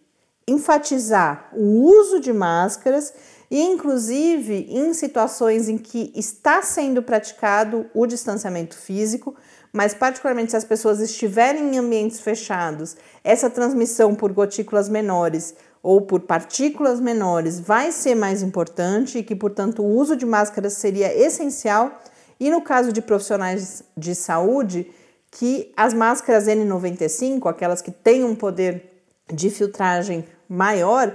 enfatizar 0.47 1.51
o 1.53 1.83
uso 1.83 2.21
de 2.21 2.33
máscaras 2.33 3.13
e 3.53 3.61
inclusive 3.61 4.67
em 4.71 4.95
situações 4.95 5.69
em 5.69 5.77
que 5.77 6.11
está 6.17 6.63
sendo 6.63 7.03
praticado 7.03 7.85
o 7.93 8.07
distanciamento 8.07 8.75
físico, 8.75 9.37
mas 9.71 9.93
particularmente 9.93 10.53
se 10.53 10.57
as 10.57 10.65
pessoas 10.65 11.01
estiverem 11.01 11.75
em 11.75 11.79
ambientes 11.79 12.19
fechados, 12.19 12.97
essa 13.23 13.51
transmissão 13.51 14.15
por 14.15 14.33
gotículas 14.33 14.89
menores 14.89 15.55
ou 15.83 16.01
por 16.01 16.21
partículas 16.21 16.99
menores 16.99 17.61
vai 17.61 17.93
ser 17.93 18.15
mais 18.15 18.41
importante 18.41 19.19
e 19.19 19.23
que, 19.23 19.37
portanto, 19.37 19.83
o 19.83 19.97
uso 19.99 20.17
de 20.17 20.25
máscaras 20.25 20.73
seria 20.73 21.15
essencial. 21.15 22.01
E 22.41 22.51
no 22.51 22.63
caso 22.63 22.91
de 22.91 23.03
profissionais 23.03 23.85
de 23.95 24.15
saúde, 24.15 24.91
que 25.31 25.71
as 25.77 25.93
máscaras 25.93 26.47
N95, 26.47 27.51
aquelas 27.51 27.83
que 27.83 27.91
têm 27.91 28.25
um 28.25 28.35
poder 28.35 29.05
de 29.31 29.51
filtragem 29.51 30.25
maior, 30.49 31.15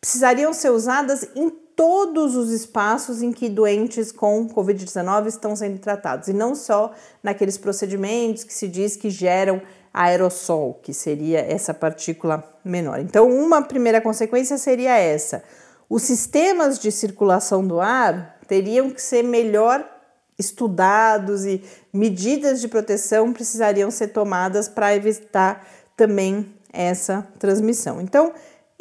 precisariam 0.00 0.52
ser 0.52 0.70
usadas 0.70 1.28
em 1.34 1.61
todos 1.76 2.36
os 2.36 2.50
espaços 2.50 3.22
em 3.22 3.32
que 3.32 3.48
doentes 3.48 4.12
com 4.12 4.48
Covid-19 4.48 5.26
estão 5.26 5.56
sendo 5.56 5.78
tratados, 5.78 6.28
e 6.28 6.32
não 6.32 6.54
só 6.54 6.92
naqueles 7.22 7.58
procedimentos 7.58 8.44
que 8.44 8.52
se 8.52 8.68
diz 8.68 8.96
que 8.96 9.10
geram 9.10 9.60
aerossol, 9.92 10.80
que 10.82 10.94
seria 10.94 11.40
essa 11.40 11.74
partícula 11.74 12.42
menor. 12.64 12.98
Então, 13.00 13.30
uma 13.30 13.62
primeira 13.62 14.00
consequência 14.00 14.56
seria 14.56 14.96
essa: 14.96 15.42
os 15.88 16.02
sistemas 16.02 16.78
de 16.78 16.90
circulação 16.90 17.66
do 17.66 17.80
ar 17.80 18.38
teriam 18.46 18.90
que 18.90 19.00
ser 19.00 19.22
melhor 19.22 19.86
estudados 20.38 21.44
e 21.44 21.62
medidas 21.92 22.60
de 22.60 22.68
proteção 22.68 23.32
precisariam 23.32 23.90
ser 23.90 24.08
tomadas 24.08 24.68
para 24.68 24.94
evitar 24.94 25.66
também 25.96 26.52
essa 26.72 27.26
transmissão. 27.38 28.00
Então, 28.00 28.32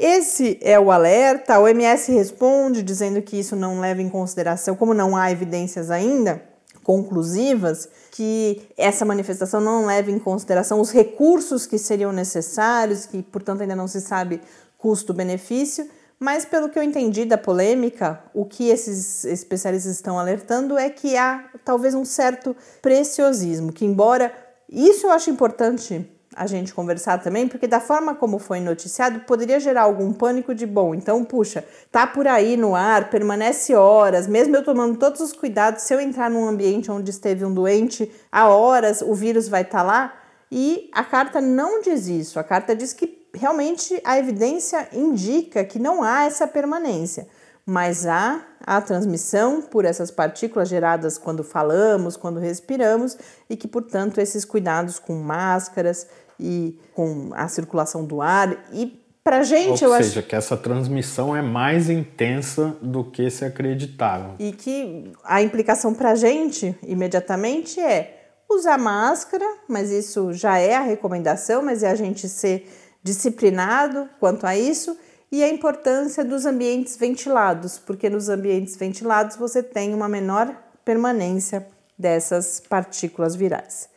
esse 0.04 0.58
é 0.62 0.80
o 0.80 0.92
alerta. 0.92 1.56
A 1.56 1.60
OMS 1.60 2.12
responde 2.12 2.82
dizendo 2.82 3.22
que 3.22 3.40
isso 3.40 3.56
não 3.56 3.80
leva 3.80 4.02
em 4.02 4.10
consideração, 4.10 4.76
como 4.76 4.94
não 4.94 5.16
há 5.16 5.32
evidências 5.32 5.92
ainda 5.92 6.42
conclusivas, 6.84 7.88
que 8.12 8.64
essa 8.76 9.06
manifestação 9.06 9.62
não 9.62 9.86
leva 9.86 10.10
em 10.10 10.18
consideração 10.18 10.80
os 10.80 10.92
recursos 10.92 11.68
que 11.68 11.78
seriam 11.78 12.12
necessários, 12.12 13.06
que 13.06 13.22
portanto 13.22 13.62
ainda 13.62 13.76
não 13.76 13.88
se 13.88 14.02
sabe 14.02 14.42
custo-benefício 14.78 15.88
mas, 16.24 16.46
pelo 16.46 16.70
que 16.70 16.78
eu 16.78 16.84
entendi 16.84 17.26
da 17.26 17.36
polêmica, 17.36 18.24
o 18.32 18.46
que 18.46 18.70
esses 18.70 19.26
especialistas 19.26 19.94
estão 19.94 20.20
alertando 20.20 20.78
é 20.78 20.88
que 20.88 21.18
há 21.18 21.50
talvez 21.66 21.96
um 21.96 22.06
certo 22.06 22.56
preciosismo, 22.80 23.74
que, 23.74 23.84
embora 23.84 24.32
isso 24.70 25.08
eu 25.08 25.12
acho 25.12 25.32
importante 25.32 26.08
a 26.36 26.48
gente 26.48 26.74
conversar 26.74 27.18
também, 27.18 27.48
porque 27.48 27.68
da 27.68 27.80
forma 27.80 28.16
como 28.16 28.40
foi 28.40 28.60
noticiado, 28.60 29.22
poderia 29.22 29.60
gerar 29.60 29.84
algum 29.84 30.14
pânico 30.14 30.56
de 30.56 30.66
bom. 30.66 30.96
Então, 30.96 31.24
puxa, 31.26 31.66
tá 31.92 32.08
por 32.08 32.28
aí 32.28 32.56
no 32.56 32.74
ar, 32.74 33.10
permanece 33.10 33.76
horas, 33.76 34.28
mesmo 34.28 34.56
eu 34.56 34.64
tomando 34.64 34.98
todos 34.98 35.20
os 35.20 35.34
cuidados, 35.34 35.84
se 35.84 35.94
eu 35.94 36.00
entrar 36.00 36.30
num 36.30 36.48
ambiente 36.48 36.90
onde 36.90 37.12
esteve 37.12 37.44
um 37.44 37.54
doente, 37.54 38.10
há 38.32 38.48
horas 38.48 39.02
o 39.02 39.14
vírus 39.14 39.50
vai 39.50 39.64
estar 39.64 39.80
tá 39.80 39.84
lá. 39.84 40.14
E 40.52 40.90
a 40.94 41.04
carta 41.04 41.40
não 41.40 41.82
diz 41.82 42.08
isso. 42.08 42.38
A 42.38 42.44
carta 42.44 42.76
diz 42.76 42.92
que 42.92 43.22
realmente 43.34 44.00
a 44.04 44.18
evidência 44.20 44.88
indica 44.92 45.64
que 45.64 45.80
não 45.80 46.04
há 46.04 46.26
essa 46.26 46.46
permanência, 46.46 47.28
mas 47.66 48.06
há 48.06 48.42
a 48.66 48.82
transmissão 48.82 49.62
por 49.62 49.86
essas 49.86 50.12
partículas 50.12 50.68
geradas 50.68 51.18
quando 51.18 51.44
falamos, 51.44 52.18
quando 52.18 52.40
respiramos, 52.40 53.18
e 53.50 53.56
que, 53.56 53.68
portanto, 53.68 54.20
esses 54.20 54.44
cuidados 54.44 55.00
com 55.00 55.14
máscaras 55.16 56.08
e 56.42 56.80
com 56.94 57.30
a 57.34 57.48
circulação 57.48 58.04
do 58.04 58.22
ar 58.22 58.66
e 58.74 59.00
Pra 59.24 59.44
gente, 59.44 59.86
Ou 59.86 59.94
eu 59.94 60.04
seja, 60.04 60.20
acho... 60.20 60.28
que 60.28 60.36
essa 60.36 60.58
transmissão 60.58 61.36
é 61.36 61.44
mais 61.44 61.92
intensa 61.92 62.76
do 62.82 63.04
que 63.04 63.30
se 63.30 63.46
acreditava. 63.46 64.34
E 64.40 64.52
que 64.52 65.12
a 65.24 65.44
implicação 65.44 65.94
pra 65.94 66.16
gente, 66.16 66.76
imediatamente, 66.82 67.80
é 67.80 68.32
usar 68.50 68.80
máscara, 68.80 69.46
mas 69.68 69.92
isso 69.92 70.34
já 70.34 70.58
é 70.58 70.76
a 70.76 70.82
recomendação, 70.82 71.62
mas 71.62 71.84
é 71.84 71.92
a 71.92 71.96
gente 71.96 72.28
ser 72.28 72.68
disciplinado 73.04 74.10
quanto 74.20 74.48
a 74.48 74.58
isso 74.58 74.98
e 75.32 75.44
a 75.44 75.50
importância 75.50 76.26
dos 76.26 76.48
ambientes 76.48 76.98
ventilados, 76.98 77.78
porque 77.78 78.10
nos 78.10 78.28
ambientes 78.28 78.76
ventilados 78.76 79.36
você 79.36 79.62
tem 79.62 79.94
uma 79.94 80.10
menor 80.10 80.52
permanência 80.84 81.66
dessas 81.98 82.60
partículas 82.60 83.36
virais. 83.36 83.88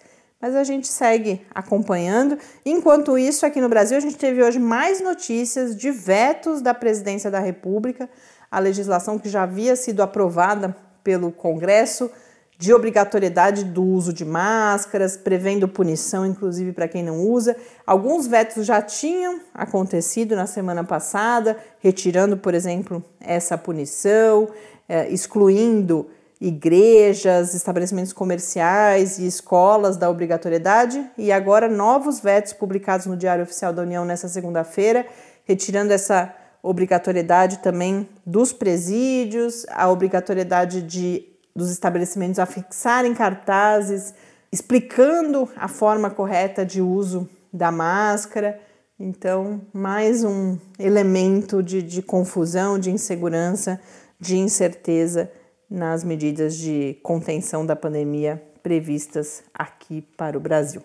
Mas 0.45 0.55
a 0.57 0.63
gente 0.63 0.89
segue 0.89 1.41
acompanhando. 1.55 2.37
Enquanto 2.67 3.17
isso, 3.17 3.47
aqui 3.47 3.63
no 3.63 3.69
Brasil, 3.71 3.97
a 3.97 4.01
gente 4.01 4.19
teve 4.19 4.43
hoje 4.43 4.59
mais 4.59 5.01
notícias 5.01 5.75
de 5.75 5.91
vetos 5.91 6.61
da 6.61 6.75
presidência 6.75 7.31
da 7.31 7.39
República, 7.39 8.11
a 8.51 8.59
legislação 8.59 9.19
que 9.19 9.31
já 9.31 9.45
havia 9.45 9.75
sido 9.75 10.03
aprovada 10.03 10.77
pelo 11.03 11.33
Congresso 11.33 12.11
de 12.59 12.75
obrigatoriedade 12.75 13.65
do 13.65 13.83
uso 13.83 14.13
de 14.13 14.23
máscaras, 14.23 15.17
prevendo 15.17 15.67
punição, 15.67 16.27
inclusive 16.27 16.73
para 16.73 16.89
quem 16.89 17.03
não 17.03 17.21
usa. 17.21 17.57
Alguns 17.87 18.27
vetos 18.27 18.67
já 18.67 18.83
tinham 18.83 19.41
acontecido 19.55 20.37
na 20.37 20.47
semana 20.47 20.85
passada, 20.85 21.57
retirando, 21.81 22.37
por 22.37 22.53
exemplo, 22.53 23.03
essa 23.19 23.57
punição, 23.57 24.51
é, 24.87 25.09
excluindo 25.09 26.07
igrejas, 26.47 27.55
estabelecimentos 27.55 28.13
comerciais 28.13 29.19
e 29.19 29.27
escolas 29.27 29.97
da 29.97 30.11
obrigatoriedade, 30.11 31.05
e 31.17 31.33
agora 31.33 31.69
novos 31.69 32.21
vetos 32.21 32.53
publicados 32.53 33.07
no 33.07 33.17
Diário 33.17 33.45
Oficial 33.45 33.73
da 33.73 33.81
União 33.81 34.05
nessa 34.05 34.29
segunda-feira, 34.29 35.07
retirando 35.45 35.93
essa 35.93 36.35
obrigatoriedade 36.63 37.59
também 37.59 38.07
dos 38.27 38.53
presídios, 38.53 39.65
a 39.71 39.91
obrigatoriedade 39.91 40.83
de 40.83 41.29
dos 41.57 41.71
estabelecimentos 41.71 42.41
a 42.41 42.47
fixarem 42.47 43.15
cartazes 43.15 44.13
explicando 44.55 45.49
a 45.57 45.67
forma 45.67 46.11
correta 46.11 46.65
de 46.65 46.81
uso 46.81 47.29
da 47.53 47.73
máscara. 47.73 48.61
Então, 49.01 49.63
mais 49.73 50.23
um 50.23 50.59
elemento 50.79 51.63
de, 51.63 51.83
de 51.83 52.03
confusão, 52.03 52.79
de 52.79 52.91
insegurança, 52.91 53.81
de 54.21 54.37
incerteza 54.37 55.31
nas 55.75 56.05
medidas 56.05 56.57
de 56.57 56.97
contenção 57.03 57.67
da 57.67 57.75
pandemia 57.75 58.41
previstas 58.63 59.43
aqui 59.53 60.01
para 60.17 60.39
o 60.39 60.41
Brasil. 60.41 60.81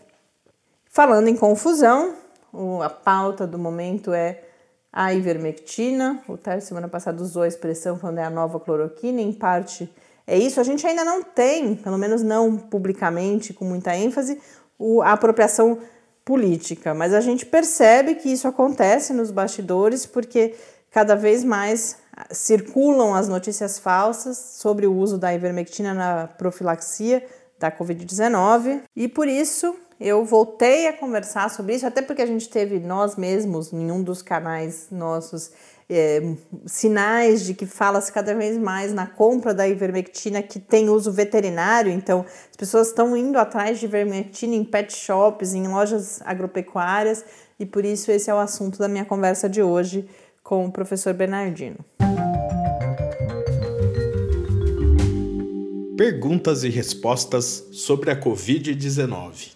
Falando 0.89 1.28
em 1.28 1.36
confusão, 1.36 2.15
a 2.84 2.89
pauta 2.89 3.45
do 3.45 3.60
momento 3.60 4.12
é 4.12 4.41
a 4.91 5.13
ivermectina. 5.13 6.23
O 6.28 6.36
Tércio 6.36 6.69
semana 6.69 6.88
passada 6.88 7.21
usou 7.21 7.43
a 7.43 7.47
expressão 7.47 7.99
falando 7.99 8.17
é 8.17 8.23
a 8.23 8.32
nova 8.32 8.60
cloroquina, 8.60 9.21
em 9.21 9.32
parte 9.32 9.88
é 10.25 10.36
isso. 10.36 10.60
A 10.60 10.63
gente 10.63 10.86
ainda 10.88 11.06
não 11.06 11.21
tem, 11.21 11.75
pelo 11.75 11.97
menos 11.97 12.23
não 12.23 12.58
publicamente, 12.58 13.54
com 13.54 13.65
muita 13.65 13.95
ênfase, 13.95 14.41
a 15.04 15.13
apropriação 15.13 15.78
política, 16.25 16.95
mas 16.95 17.13
a 17.13 17.21
gente 17.21 17.45
percebe 17.45 18.15
que 18.15 18.32
isso 18.32 18.47
acontece 18.47 19.13
nos 19.13 19.30
bastidores 19.30 20.08
porque 20.08 20.56
cada 20.89 21.15
vez 21.15 21.43
mais 21.43 21.97
circulam 22.32 23.13
as 23.13 23.27
notícias 23.27 23.79
falsas 23.79 24.38
sobre 24.38 24.86
o 24.86 24.93
uso 24.93 25.17
da 25.17 25.34
ivermectina 25.34 25.93
na 25.93 26.27
profilaxia 26.27 27.25
da 27.58 27.71
Covid-19 27.71 28.82
e 28.95 29.08
por 29.08 29.27
isso 29.27 29.75
eu 29.99 30.23
voltei 30.23 30.88
a 30.88 30.93
conversar 30.93 31.49
sobre 31.49 31.75
isso, 31.75 31.86
até 31.86 32.01
porque 32.01 32.21
a 32.21 32.25
gente 32.25 32.47
teve 32.47 32.79
nós 32.79 33.17
mesmos, 33.17 33.73
em 33.73 33.91
um 33.91 34.01
dos 34.01 34.21
canais 34.21 34.88
nossos, 34.89 35.51
é, 35.89 36.21
sinais 36.65 37.43
de 37.43 37.53
que 37.53 37.65
fala-se 37.65 38.10
cada 38.12 38.34
vez 38.34 38.58
mais 38.58 38.93
na 38.93 39.05
compra 39.05 39.53
da 39.53 39.67
ivermectina 39.67 40.41
que 40.41 40.58
tem 40.58 40.88
uso 40.88 41.12
veterinário, 41.12 41.91
então 41.91 42.25
as 42.49 42.55
pessoas 42.55 42.88
estão 42.88 43.17
indo 43.17 43.38
atrás 43.38 43.77
de 43.77 43.88
ivermectina 43.88 44.55
em 44.55 44.63
pet 44.63 44.95
shops, 44.95 45.53
em 45.53 45.67
lojas 45.67 46.21
agropecuárias, 46.23 47.25
e 47.60 47.65
por 47.65 47.84
isso 47.84 48.10
esse 48.10 48.29
é 48.29 48.34
o 48.34 48.39
assunto 48.39 48.79
da 48.79 48.88
minha 48.88 49.03
conversa 49.03 49.49
de 49.49 49.62
hoje 49.62 50.08
com 50.41 50.65
o 50.65 50.71
professor 50.71 51.13
Bernardino. 51.13 51.77
Perguntas 55.99 56.63
e 56.63 56.69
respostas 56.69 57.67
sobre 57.73 58.09
a 58.09 58.17
Covid-19. 58.17 59.51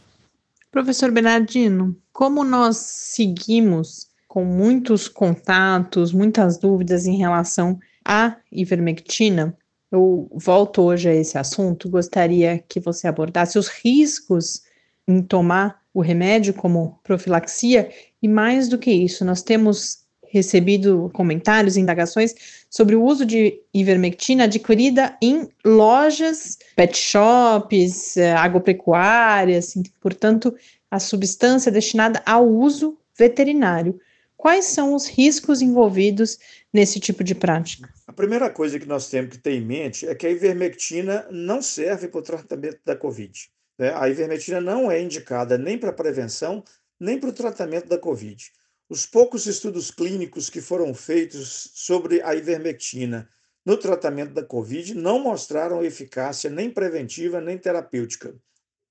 Professor 0.70 1.10
Bernardino, 1.10 1.96
como 2.12 2.44
nós 2.44 2.76
seguimos 2.76 4.10
com 4.28 4.44
muitos 4.44 5.08
contatos, 5.08 6.12
muitas 6.12 6.58
dúvidas 6.58 7.06
em 7.06 7.16
relação 7.16 7.80
à 8.04 8.36
ivermectina, 8.52 9.58
eu 9.90 10.28
volto 10.34 10.82
hoje 10.82 11.08
a 11.08 11.16
esse 11.16 11.38
assunto, 11.38 11.88
gostaria 11.88 12.62
que 12.68 12.82
você 12.82 13.08
abordasse 13.08 13.58
os 13.58 13.70
riscos 13.70 14.64
em 15.08 15.22
tomar 15.22 15.80
o 15.94 16.02
remédio 16.02 16.54
como 16.54 17.00
profilaxia. 17.06 17.90
E 18.22 18.28
mais 18.28 18.68
do 18.68 18.78
que 18.78 18.92
isso, 18.92 19.24
nós 19.24 19.42
temos 19.42 20.03
recebido 20.34 21.12
comentários, 21.14 21.78
indagações 21.78 22.34
sobre 22.68 22.96
o 22.96 23.04
uso 23.04 23.24
de 23.24 23.62
ivermectina 23.72 24.46
adquirida 24.46 25.16
em 25.22 25.48
lojas, 25.64 26.58
pet 26.76 26.98
shops, 26.98 28.18
eh, 28.18 28.34
agropecuárias, 28.34 29.70
assim, 29.70 29.84
portanto, 30.02 30.56
a 30.90 30.98
substância 31.00 31.72
destinada 31.72 32.20
ao 32.26 32.50
uso 32.50 32.98
veterinário. 33.16 34.00
Quais 34.36 34.66
são 34.66 34.96
os 34.96 35.08
riscos 35.08 35.62
envolvidos 35.62 36.40
nesse 36.74 37.00
tipo 37.00 37.24
de 37.24 37.36
prática? 37.36 37.88
A 38.08 38.12
primeira 38.12 38.50
coisa 38.50 38.80
que 38.80 38.88
nós 38.88 39.08
temos 39.10 39.36
que 39.36 39.38
ter 39.38 39.52
em 39.52 39.62
mente 39.62 40.08
é 40.08 40.16
que 40.16 40.26
a 40.26 40.32
ivermectina 40.32 41.28
não 41.30 41.62
serve 41.62 42.08
para 42.08 42.20
o 42.20 42.24
tratamento 42.24 42.80
da 42.84 42.96
Covid. 42.96 43.32
Né? 43.78 43.94
A 43.96 44.10
ivermectina 44.10 44.60
não 44.60 44.92
é 44.92 45.00
indicada 45.00 45.60
nem 45.60 45.78
para 45.78 45.94
prevenção, 45.94 46.64
nem 47.00 47.20
para 47.20 47.30
o 47.30 47.34
tratamento 47.34 47.88
da 47.88 48.00
Covid. 48.00 48.52
Os 48.94 49.08
poucos 49.08 49.48
estudos 49.48 49.90
clínicos 49.90 50.52
que 50.52 50.62
foram 50.62 50.94
feitos 50.94 51.72
sobre 51.74 52.22
a 52.22 52.36
ivermectina 52.36 53.28
no 53.66 53.76
tratamento 53.76 54.36
da 54.36 54.44
Covid 54.44 54.94
não 54.94 55.18
mostraram 55.18 55.84
eficácia 55.84 56.48
nem 56.48 56.70
preventiva 56.70 57.42
nem 57.42 57.58
terapêutica. 57.58 58.36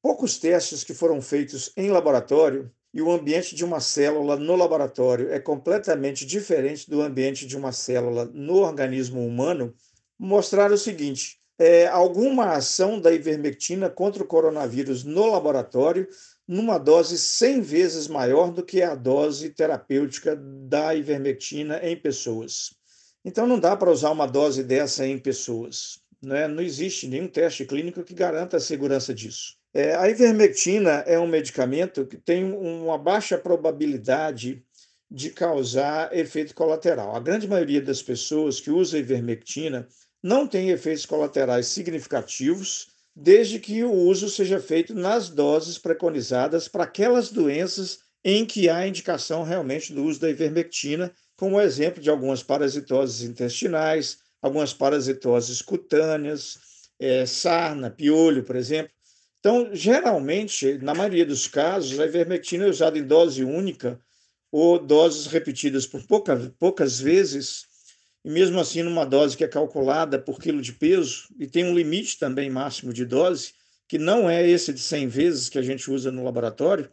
Poucos 0.02 0.40
testes 0.40 0.82
que 0.82 0.92
foram 0.92 1.22
feitos 1.22 1.72
em 1.76 1.88
laboratório 1.88 2.68
e 2.92 3.00
o 3.00 3.12
ambiente 3.12 3.54
de 3.54 3.64
uma 3.64 3.78
célula 3.78 4.34
no 4.34 4.56
laboratório 4.56 5.30
é 5.30 5.38
completamente 5.38 6.26
diferente 6.26 6.90
do 6.90 7.00
ambiente 7.00 7.46
de 7.46 7.56
uma 7.56 7.70
célula 7.70 8.24
no 8.34 8.56
organismo 8.56 9.24
humano, 9.24 9.72
mostraram 10.18 10.74
o 10.74 10.78
seguinte: 10.78 11.38
é, 11.56 11.86
alguma 11.86 12.54
ação 12.54 13.00
da 13.00 13.12
ivermectina 13.12 13.88
contra 13.88 14.20
o 14.20 14.26
coronavírus 14.26 15.04
no 15.04 15.30
laboratório 15.30 16.08
numa 16.52 16.76
dose 16.76 17.16
100 17.16 17.62
vezes 17.62 18.08
maior 18.08 18.52
do 18.52 18.62
que 18.62 18.82
a 18.82 18.94
dose 18.94 19.48
terapêutica 19.48 20.36
da 20.36 20.94
ivermectina 20.94 21.80
em 21.82 21.96
pessoas. 21.96 22.74
Então, 23.24 23.46
não 23.46 23.58
dá 23.58 23.74
para 23.74 23.90
usar 23.90 24.10
uma 24.10 24.26
dose 24.26 24.62
dessa 24.62 25.06
em 25.06 25.18
pessoas. 25.18 25.98
Né? 26.20 26.46
Não 26.46 26.62
existe 26.62 27.08
nenhum 27.08 27.26
teste 27.26 27.64
clínico 27.64 28.04
que 28.04 28.12
garanta 28.12 28.58
a 28.58 28.60
segurança 28.60 29.14
disso. 29.14 29.56
É, 29.72 29.94
a 29.94 30.10
ivermectina 30.10 31.02
é 31.06 31.18
um 31.18 31.26
medicamento 31.26 32.04
que 32.04 32.18
tem 32.18 32.44
uma 32.44 32.98
baixa 32.98 33.38
probabilidade 33.38 34.62
de 35.10 35.30
causar 35.30 36.14
efeito 36.14 36.54
colateral. 36.54 37.16
A 37.16 37.20
grande 37.20 37.48
maioria 37.48 37.80
das 37.80 38.02
pessoas 38.02 38.60
que 38.60 38.70
usa 38.70 38.98
ivermectina 38.98 39.88
não 40.22 40.46
tem 40.46 40.68
efeitos 40.68 41.06
colaterais 41.06 41.66
significativos 41.68 42.91
desde 43.14 43.58
que 43.58 43.84
o 43.84 43.92
uso 43.92 44.28
seja 44.28 44.58
feito 44.58 44.94
nas 44.94 45.28
doses 45.28 45.78
preconizadas 45.78 46.68
para 46.68 46.84
aquelas 46.84 47.30
doenças 47.30 48.00
em 48.24 48.46
que 48.46 48.68
há 48.68 48.86
indicação 48.86 49.42
realmente 49.42 49.92
do 49.92 50.04
uso 50.04 50.20
da 50.20 50.30
ivermectina, 50.30 51.12
como 51.36 51.60
exemplo 51.60 52.00
de 52.00 52.08
algumas 52.08 52.42
parasitoses 52.42 53.22
intestinais, 53.22 54.18
algumas 54.40 54.72
parasitoses 54.72 55.60
cutâneas, 55.60 56.58
é, 56.98 57.26
sarna, 57.26 57.90
piolho, 57.90 58.44
por 58.44 58.56
exemplo. 58.56 58.92
Então, 59.40 59.70
geralmente, 59.72 60.78
na 60.78 60.94
maioria 60.94 61.26
dos 61.26 61.48
casos, 61.48 61.98
a 61.98 62.06
ivermectina 62.06 62.64
é 62.64 62.68
usada 62.68 62.96
em 62.96 63.04
dose 63.04 63.42
única 63.42 64.00
ou 64.52 64.78
doses 64.78 65.26
repetidas 65.26 65.84
por 65.84 66.06
pouca, 66.06 66.54
poucas 66.58 67.00
vezes 67.00 67.66
e 68.24 68.30
mesmo 68.30 68.60
assim 68.60 68.82
numa 68.82 69.04
dose 69.04 69.36
que 69.36 69.44
é 69.44 69.48
calculada 69.48 70.18
por 70.18 70.40
quilo 70.40 70.62
de 70.62 70.72
peso 70.72 71.28
e 71.38 71.46
tem 71.46 71.64
um 71.64 71.74
limite 71.74 72.18
também 72.18 72.48
máximo 72.48 72.92
de 72.92 73.04
dose, 73.04 73.52
que 73.88 73.98
não 73.98 74.30
é 74.30 74.48
esse 74.48 74.72
de 74.72 74.80
100 74.80 75.08
vezes 75.08 75.48
que 75.48 75.58
a 75.58 75.62
gente 75.62 75.90
usa 75.90 76.10
no 76.10 76.24
laboratório, 76.24 76.88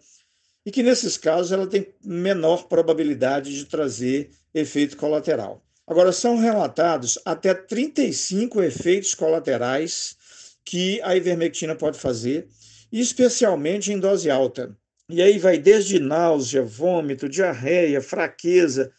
e 0.65 0.71
que 0.71 0.83
nesses 0.83 1.17
casos 1.17 1.51
ela 1.51 1.65
tem 1.67 1.87
menor 2.03 2.67
probabilidade 2.67 3.55
de 3.55 3.65
trazer 3.65 4.31
efeito 4.53 4.97
colateral. 4.97 5.63
Agora, 5.87 6.11
são 6.11 6.37
relatados 6.37 7.17
até 7.25 7.53
35 7.53 8.61
efeitos 8.61 9.15
colaterais 9.15 10.15
que 10.63 11.01
a 11.01 11.15
ivermectina 11.15 11.73
pode 11.73 11.97
fazer, 11.97 12.47
especialmente 12.91 13.91
em 13.91 13.99
dose 13.99 14.29
alta. 14.29 14.75
E 15.09 15.21
aí 15.21 15.39
vai 15.39 15.57
desde 15.57 15.99
náusea, 15.99 16.61
vômito, 16.61 17.27
diarreia, 17.27 18.01
fraqueza, 18.01 18.91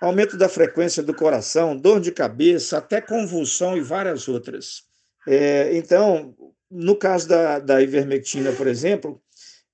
aumento 0.00 0.36
da 0.36 0.48
frequência 0.48 1.02
do 1.02 1.12
coração, 1.12 1.76
dor 1.76 2.00
de 2.00 2.10
cabeça, 2.10 2.78
até 2.78 3.00
convulsão 3.00 3.76
e 3.76 3.80
várias 3.80 4.26
outras. 4.28 4.84
É, 5.28 5.76
então, 5.76 6.34
no 6.70 6.96
caso 6.96 7.28
da, 7.28 7.58
da 7.58 7.82
ivermectina, 7.82 8.50
por 8.52 8.66
exemplo, 8.66 9.20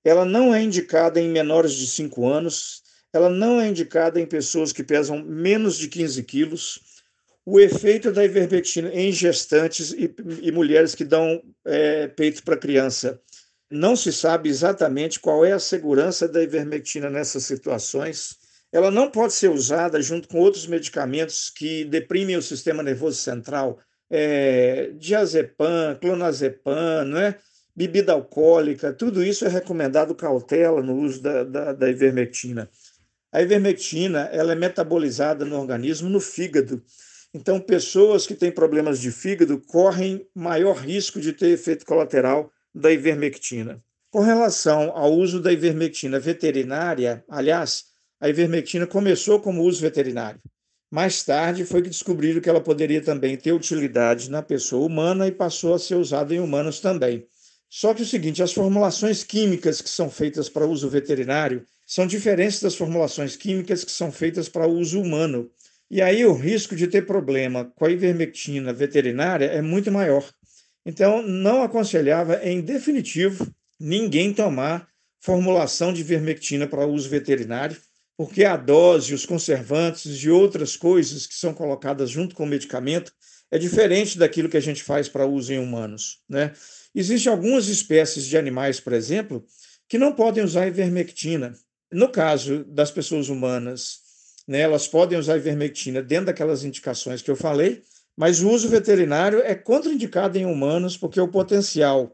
ela 0.03 0.25
não 0.25 0.53
é 0.53 0.61
indicada 0.61 1.21
em 1.21 1.29
menores 1.29 1.71
de 1.71 1.87
5 1.87 2.27
anos, 2.27 2.83
ela 3.13 3.29
não 3.29 3.59
é 3.61 3.69
indicada 3.69 4.19
em 4.19 4.25
pessoas 4.25 4.73
que 4.73 4.83
pesam 4.83 5.23
menos 5.23 5.77
de 5.77 5.87
15 5.87 6.21
quilos. 6.23 6.79
O 7.45 7.59
efeito 7.59 8.11
da 8.11 8.25
ivermectina 8.25 8.89
em 8.93 9.11
gestantes 9.11 9.93
e, 9.93 10.13
e 10.41 10.51
mulheres 10.51 10.93
que 10.93 11.05
dão 11.05 11.41
é, 11.65 12.07
peito 12.07 12.43
para 12.43 12.57
criança. 12.57 13.21
Não 13.71 13.95
se 13.95 14.11
sabe 14.11 14.49
exatamente 14.49 15.19
qual 15.19 15.45
é 15.45 15.53
a 15.53 15.59
segurança 15.59 16.27
da 16.27 16.43
ivermectina 16.43 17.09
nessas 17.09 17.45
situações 17.45 18.37
ela 18.71 18.91
não 18.91 19.09
pode 19.09 19.33
ser 19.33 19.49
usada 19.49 20.01
junto 20.01 20.27
com 20.27 20.39
outros 20.39 20.67
medicamentos 20.67 21.49
que 21.49 21.85
deprimem 21.85 22.35
o 22.35 22.41
sistema 22.41 22.83
nervoso 22.83 23.17
central, 23.17 23.79
é, 24.09 24.91
diazepam, 24.97 25.97
clonazepam, 25.99 27.05
não 27.05 27.19
é? 27.19 27.37
bebida 27.77 28.11
alcoólica, 28.11 28.91
tudo 28.91 29.23
isso 29.23 29.45
é 29.45 29.47
recomendado 29.47 30.15
cautela 30.15 30.81
no 30.81 30.95
uso 30.95 31.21
da, 31.21 31.43
da, 31.43 31.73
da 31.73 31.89
ivermectina. 31.89 32.67
A 33.31 33.43
ivermectina 33.43 34.21
ela 34.31 34.53
é 34.53 34.55
metabolizada 34.55 35.45
no 35.45 35.59
organismo 35.59 36.09
no 36.09 36.19
fígado. 36.19 36.83
Então, 37.31 37.59
pessoas 37.59 38.25
que 38.25 38.33
têm 38.33 38.49
problemas 38.49 38.99
de 38.99 39.11
fígado 39.11 39.61
correm 39.61 40.27
maior 40.33 40.77
risco 40.77 41.21
de 41.21 41.33
ter 41.33 41.49
efeito 41.49 41.85
colateral 41.85 42.51
da 42.73 42.91
ivermectina. 42.91 43.79
Com 44.09 44.21
relação 44.21 44.91
ao 44.95 45.13
uso 45.13 45.39
da 45.39 45.53
ivermectina 45.53 46.19
veterinária, 46.19 47.23
aliás, 47.29 47.85
a 48.19 48.29
ivermectina 48.29 48.87
começou 48.87 49.39
como 49.39 49.63
uso 49.63 49.81
veterinário. 49.81 50.41
Mais 50.89 51.23
tarde 51.23 51.65
foi 51.65 51.81
que 51.81 51.89
descobriram 51.89 52.39
que 52.39 52.49
ela 52.49 52.61
poderia 52.61 53.01
também 53.01 53.35
ter 53.35 53.51
utilidade 53.51 54.31
na 54.31 54.41
pessoa 54.41 54.85
humana 54.85 55.27
e 55.27 55.31
passou 55.31 55.73
a 55.73 55.79
ser 55.79 55.95
usada 55.95 56.33
em 56.33 56.39
humanos 56.39 56.79
também. 56.79 57.27
Só 57.69 57.93
que 57.93 58.01
o 58.01 58.05
seguinte, 58.05 58.41
as 58.41 58.53
formulações 58.53 59.23
químicas 59.23 59.81
que 59.81 59.89
são 59.89 60.09
feitas 60.09 60.47
para 60.47 60.65
uso 60.65 60.89
veterinário 60.89 61.65
são 61.85 62.07
diferentes 62.07 62.61
das 62.61 62.75
formulações 62.75 63.35
químicas 63.35 63.83
que 63.83 63.91
são 63.91 64.11
feitas 64.11 64.47
para 64.47 64.67
uso 64.67 65.01
humano. 65.01 65.49
E 65.89 66.01
aí 66.01 66.25
o 66.25 66.33
risco 66.33 66.75
de 66.75 66.87
ter 66.87 67.05
problema 67.05 67.65
com 67.75 67.85
a 67.85 67.91
ivermectina 67.91 68.73
veterinária 68.73 69.45
é 69.45 69.61
muito 69.61 69.91
maior. 69.91 70.29
Então, 70.85 71.21
não 71.21 71.63
aconselhava, 71.63 72.41
em 72.43 72.61
definitivo, 72.61 73.45
ninguém 73.77 74.33
tomar 74.33 74.87
formulação 75.19 75.91
de 75.91 76.01
ivermectina 76.01 76.65
para 76.67 76.85
uso 76.85 77.09
veterinário, 77.09 77.77
porque 78.17 78.43
a 78.43 78.57
dose, 78.57 79.13
os 79.13 79.27
conservantes 79.27 80.23
e 80.23 80.29
outras 80.29 80.75
coisas 80.75 81.27
que 81.27 81.35
são 81.35 81.53
colocadas 81.53 82.09
junto 82.09 82.35
com 82.35 82.43
o 82.43 82.47
medicamento 82.47 83.13
é 83.51 83.59
diferente 83.59 84.17
daquilo 84.17 84.49
que 84.49 84.57
a 84.57 84.61
gente 84.61 84.83
faz 84.83 85.07
para 85.07 85.27
uso 85.27 85.53
em 85.53 85.59
humanos. 85.59 86.19
Né? 86.27 86.51
Existem 86.95 87.31
algumas 87.31 87.67
espécies 87.67 88.25
de 88.25 88.35
animais, 88.35 88.79
por 88.79 88.91
exemplo, 88.91 89.45
que 89.87 89.99
não 89.99 90.11
podem 90.11 90.43
usar 90.43 90.67
ivermectina. 90.67 91.53
No 91.91 92.09
caso 92.09 92.65
das 92.65 92.91
pessoas 92.91 93.29
humanas, 93.29 93.99
né, 94.47 94.61
elas 94.61 94.87
podem 94.87 95.17
usar 95.17 95.37
ivermectina 95.37 96.01
dentro 96.01 96.25
daquelas 96.25 96.63
indicações 96.63 97.21
que 97.21 97.29
eu 97.29 97.35
falei, 97.35 97.83
mas 98.17 98.41
o 98.41 98.49
uso 98.49 98.67
veterinário 98.67 99.41
é 99.41 99.53
contraindicado 99.53 100.37
em 100.37 100.45
humanos 100.45 100.97
porque 100.97 101.21
o 101.21 101.27
potencial 101.27 102.13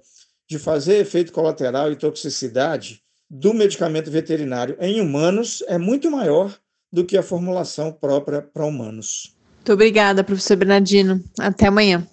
de 0.50 0.60
fazer 0.60 0.98
efeito 0.98 1.32
colateral 1.32 1.92
e 1.92 1.96
toxicidade 1.96 3.03
do 3.36 3.52
medicamento 3.52 4.12
veterinário 4.12 4.78
em 4.80 5.02
humanos 5.02 5.64
é 5.68 5.76
muito 5.80 6.12
maior 6.12 6.56
do 6.92 7.04
que 7.04 7.18
a 7.18 7.24
formulação 7.24 7.92
própria 7.92 8.44
para 8.44 8.64
humanos. 8.64 9.36
Muito 9.56 9.74
obrigada, 9.74 10.24
professor 10.24 10.56
Bernardino. 10.56 11.20
Até 11.40 11.66
amanhã. 11.66 12.08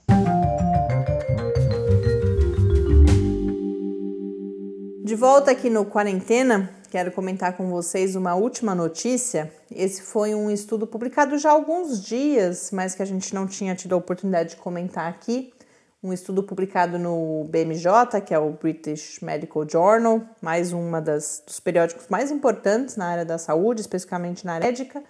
De 5.04 5.14
volta 5.14 5.50
aqui 5.50 5.68
no 5.68 5.84
Quarentena, 5.84 6.70
quero 6.90 7.12
comentar 7.12 7.54
com 7.54 7.68
vocês 7.68 8.16
uma 8.16 8.34
última 8.34 8.74
notícia. 8.74 9.52
Esse 9.70 10.00
foi 10.00 10.34
um 10.34 10.50
estudo 10.50 10.86
publicado 10.86 11.36
já 11.36 11.50
há 11.50 11.52
alguns 11.52 12.02
dias, 12.02 12.70
mas 12.72 12.94
que 12.94 13.02
a 13.02 13.06
gente 13.06 13.34
não 13.34 13.46
tinha 13.46 13.74
tido 13.74 13.92
a 13.92 13.98
oportunidade 13.98 14.50
de 14.50 14.56
comentar 14.56 15.06
aqui. 15.06 15.52
Um 16.02 16.14
estudo 16.14 16.42
publicado 16.42 16.98
no 16.98 17.44
BMJ, 17.50 18.20
que 18.24 18.32
é 18.32 18.38
o 18.38 18.50
British 18.52 19.20
Medical 19.20 19.68
Journal, 19.68 20.22
mais 20.40 20.72
uma 20.72 21.00
das, 21.00 21.42
dos 21.46 21.60
periódicos 21.60 22.06
mais 22.08 22.30
importantes 22.30 22.96
na 22.96 23.06
área 23.06 23.24
da 23.24 23.36
saúde, 23.36 23.82
especificamente 23.82 24.46
na 24.46 24.54
área 24.54 24.66
médica. 24.66 25.02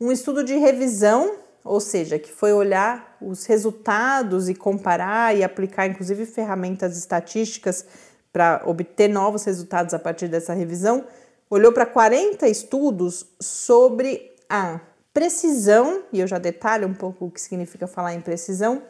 Um 0.00 0.10
estudo 0.10 0.42
de 0.42 0.56
revisão, 0.56 1.36
ou 1.62 1.78
seja, 1.78 2.18
que 2.18 2.32
foi 2.32 2.54
olhar 2.54 3.18
os 3.20 3.44
resultados 3.44 4.48
e 4.48 4.54
comparar 4.54 5.36
e 5.36 5.44
aplicar, 5.44 5.86
inclusive, 5.86 6.24
ferramentas 6.24 6.96
estatísticas 6.96 7.84
para 8.32 8.62
obter 8.64 9.08
novos 9.08 9.44
resultados 9.44 9.92
a 9.92 9.98
partir 9.98 10.28
dessa 10.28 10.54
revisão. 10.54 11.04
Olhou 11.50 11.70
para 11.70 11.84
40 11.84 12.48
estudos 12.48 13.26
sobre 13.38 14.32
a 14.48 14.80
precisão, 15.12 16.02
e 16.10 16.20
eu 16.20 16.26
já 16.26 16.38
detalho 16.38 16.88
um 16.88 16.94
pouco 16.94 17.26
o 17.26 17.30
que 17.30 17.40
significa 17.40 17.86
falar 17.86 18.14
em 18.14 18.22
precisão 18.22 18.82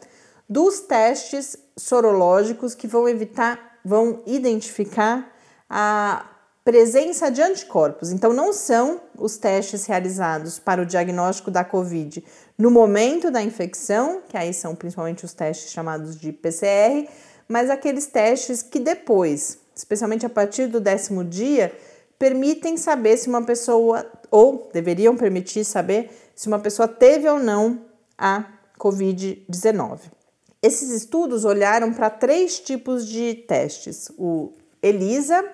dos 0.47 0.81
testes 0.81 1.57
sorológicos 1.77 2.75
que 2.75 2.87
vão 2.87 3.07
evitar, 3.09 3.79
vão 3.83 4.21
identificar 4.25 5.33
a 5.69 6.25
presença 6.63 7.29
de 7.29 7.41
anticorpos. 7.41 8.11
Então, 8.11 8.33
não 8.33 8.51
são 8.51 8.99
os 9.17 9.37
testes 9.37 9.85
realizados 9.85 10.57
para 10.57 10.81
o 10.81 10.85
diagnóstico 10.85 11.51
da 11.51 11.63
COVID 11.63 12.23
no 12.57 12.71
momento 12.71 13.29
da 13.29 13.41
infecção, 13.41 14.21
que 14.27 14.35
aí 14.35 14.53
são 14.53 14.75
principalmente 14.75 15.23
os 15.23 15.33
testes 15.33 15.71
chamados 15.71 16.19
de 16.19 16.31
PCR, 16.31 17.07
mas 17.47 17.69
aqueles 17.69 18.07
testes 18.07 18.63
que 18.63 18.79
depois, 18.79 19.59
especialmente 19.75 20.25
a 20.25 20.29
partir 20.29 20.67
do 20.67 20.79
décimo 20.79 21.23
dia, 21.23 21.71
permitem 22.17 22.77
saber 22.77 23.17
se 23.17 23.27
uma 23.27 23.43
pessoa, 23.43 24.09
ou 24.31 24.69
deveriam 24.73 25.15
permitir 25.15 25.63
saber 25.65 26.09
se 26.35 26.47
uma 26.47 26.59
pessoa 26.59 26.87
teve 26.87 27.29
ou 27.29 27.39
não 27.39 27.81
a 28.17 28.45
Covid-19. 28.79 30.14
Esses 30.65 30.89
estudos 30.89 31.45
olharam 31.45 31.93
para 31.93 32.09
três 32.09 32.59
tipos 32.59 33.05
de 33.07 33.35
testes: 33.35 34.11
o 34.17 34.51
ELISA, 34.81 35.45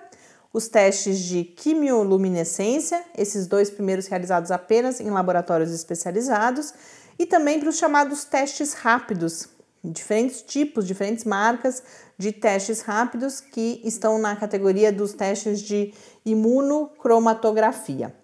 os 0.54 0.70
testes 0.70 1.20
de 1.20 1.44
quimioluminescência, 1.44 3.04
esses 3.18 3.46
dois 3.46 3.70
primeiros 3.70 4.08
realizados 4.08 4.52
apenas 4.52 5.02
em 5.02 5.10
laboratórios 5.10 5.70
especializados, 5.72 6.74
e 7.20 7.26
também 7.26 7.60
para 7.60 7.68
os 7.68 7.76
chamados 7.76 8.24
testes 8.24 8.72
rápidos, 8.72 9.50
diferentes 9.84 10.42
tipos, 10.44 10.88
diferentes 10.88 11.26
marcas 11.26 11.84
de 12.18 12.32
testes 12.32 12.80
rápidos 12.80 13.42
que 13.42 13.82
estão 13.84 14.18
na 14.18 14.34
categoria 14.38 14.94
dos 14.94 15.12
testes 15.12 15.60
de 15.60 15.94
imunocromatografia. 16.26 18.16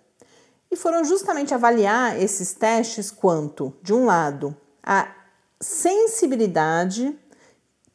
E 0.71 0.77
foram 0.77 1.03
justamente 1.03 1.53
avaliar 1.53 2.17
esses 2.17 2.53
testes 2.53 3.11
quanto, 3.11 3.75
de 3.83 3.93
um 3.93 4.05
lado, 4.05 4.55
a 4.81 5.16
sensibilidade, 5.59 7.17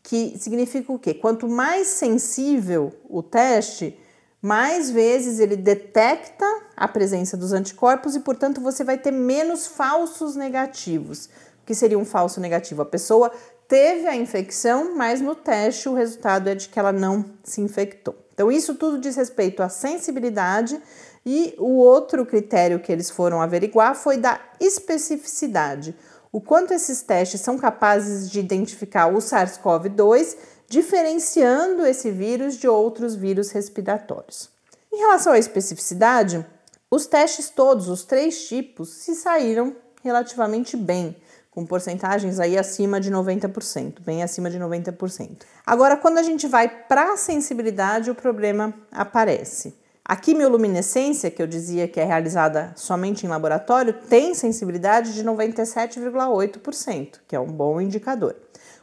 que 0.03 0.37
significa 0.38 0.92
o 0.92 0.98
quê? 0.98 1.14
Quanto 1.14 1.48
mais 1.48 1.88
sensível 1.88 2.92
o 3.09 3.22
teste, 3.22 3.98
mais 4.40 4.90
vezes 4.90 5.38
ele 5.38 5.57
detecta 5.57 6.44
a 6.77 6.88
presença 6.88 7.37
dos 7.37 7.53
anticorpos 7.53 8.16
e, 8.16 8.20
portanto, 8.20 8.61
você 8.61 8.83
vai 8.83 8.98
ter 8.98 9.12
menos 9.12 9.68
falsos 9.68 10.35
negativos. 10.35 11.27
O 11.62 11.66
que 11.66 11.75
seria 11.75 11.98
um 11.98 12.05
falso 12.05 12.40
negativo? 12.40 12.83
A 12.83 12.87
pessoa 12.87 13.31
teve 13.68 14.09
a 14.09 14.16
infecção, 14.16 14.96
mas 14.96 15.20
no 15.20 15.37
teste 15.37 15.88
o 15.88 15.94
resultado 15.94 16.48
é 16.48 16.57
de 16.57 16.68
que 16.68 16.79
ela 16.79 16.92
não 16.92 17.25
se 17.44 17.61
infectou. 17.61 18.16
Então, 18.35 18.51
isso 18.51 18.75
tudo 18.75 18.98
diz 18.98 19.14
respeito 19.14 19.62
à 19.62 19.68
sensibilidade 19.68 20.81
e 21.25 21.55
o 21.59 21.77
outro 21.77 22.27
critério 22.27 22.81
que 22.81 22.90
eles 22.90 23.09
foram 23.09 23.40
averiguar 23.40 23.94
foi 23.94 24.16
da 24.16 24.40
especificidade 24.59 25.94
o 26.33 26.40
quanto 26.40 26.73
esses 26.73 27.03
testes 27.03 27.42
são 27.42 27.59
capazes 27.59 28.31
de 28.31 28.40
identificar 28.40 29.09
o 29.09 29.18
SARS-CoV-2, 29.18 30.37
diferenciando 30.66 31.85
esse 31.85 32.11
vírus 32.11 32.57
de 32.57 32.66
outros 32.66 33.14
vírus 33.14 33.51
respiratórios. 33.51 34.49
Em 34.90 34.97
relação 34.97 35.35
à 35.35 35.38
especificidade, 35.38 36.45
os 36.90 37.07
testes 37.07 37.51
todos, 37.51 37.88
os 37.88 38.05
três 38.05 38.49
tipos, 38.49 38.88
se 38.88 39.14
saíram 39.14 39.77
relativamente 40.03 40.75
bem, 40.75 41.14
com 41.51 41.66
porcentagens 41.66 42.40
aí 42.40 42.57
acima 42.57 42.99
de 42.99 43.11
90%, 43.11 44.01
bem 44.01 44.23
acima 44.23 44.49
de 44.49 44.59
90%. 44.59 45.42
Agora, 45.66 45.99
quando 45.99 46.16
a 46.16 46.23
gente 46.23 46.49
vai 46.49 46.66
para 46.66 47.12
a 47.12 47.16
sensibilidade, 47.18 48.11
o 48.11 48.14
problema 48.14 48.73
aparece. 48.90 49.82
A 50.05 50.17
quimioluminescência, 50.17 51.31
que 51.31 51.41
eu 51.41 51.47
dizia 51.47 51.87
que 51.87 52.01
é 52.01 52.05
realizada 52.05 52.73
somente 52.75 53.25
em 53.25 53.29
laboratório, 53.29 53.93
tem 53.93 54.35
sensibilidade 54.35 55.15
de 55.15 55.23
97,8%, 55.23 57.21
que 57.27 57.37
é 57.37 57.41
um 57.41 57.47
bom 57.47 57.81
indicador. 57.81 58.35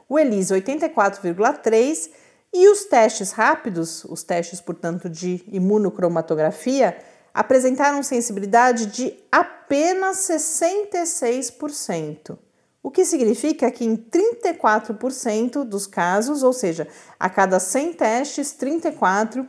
O 0.07 0.17
ELISA 0.17 0.55
84,3% 0.55 2.11
e 2.53 2.69
os 2.69 2.85
testes 2.85 3.31
rápidos, 3.31 4.05
os 4.05 4.23
testes, 4.23 4.61
portanto, 4.61 5.09
de 5.09 5.43
imunocromatografia, 5.47 6.97
apresentaram 7.33 8.01
sensibilidade 8.01 8.85
de 8.87 9.13
apenas 9.31 10.17
66%. 10.17 12.39
O 12.81 12.89
que 12.89 13.05
significa 13.05 13.69
que 13.69 13.85
em 13.85 13.95
34% 13.97 15.65
dos 15.65 15.85
casos, 15.85 16.43
ou 16.43 16.53
seja, 16.53 16.87
a 17.19 17.29
cada 17.29 17.59
100 17.59 17.93
testes, 17.93 18.53
34 18.53 19.45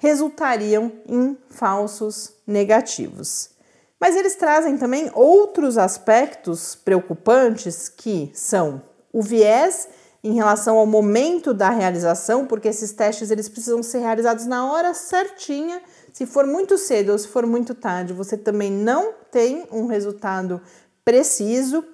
resultariam 0.00 0.90
em 1.06 1.36
falsos 1.50 2.32
negativos. 2.46 3.50
Mas 4.00 4.16
eles 4.16 4.34
trazem 4.34 4.78
também 4.78 5.10
outros 5.14 5.76
aspectos 5.76 6.74
preocupantes 6.74 7.88
que 7.88 8.30
são 8.34 8.82
o 9.12 9.20
viés 9.20 9.88
em 10.24 10.32
relação 10.32 10.78
ao 10.78 10.86
momento 10.86 11.52
da 11.52 11.68
realização, 11.68 12.46
porque 12.46 12.68
esses 12.68 12.92
testes 12.92 13.30
eles 13.30 13.48
precisam 13.48 13.82
ser 13.82 13.98
realizados 13.98 14.46
na 14.46 14.72
hora 14.72 14.94
certinha. 14.94 15.82
Se 16.14 16.24
for 16.24 16.46
muito 16.46 16.78
cedo 16.78 17.12
ou 17.12 17.18
se 17.18 17.28
for 17.28 17.46
muito 17.46 17.74
tarde, 17.74 18.14
você 18.14 18.38
também 18.38 18.72
não 18.72 19.12
tem 19.30 19.66
um 19.70 19.86
resultado 19.86 20.62
preciso, 21.04 21.84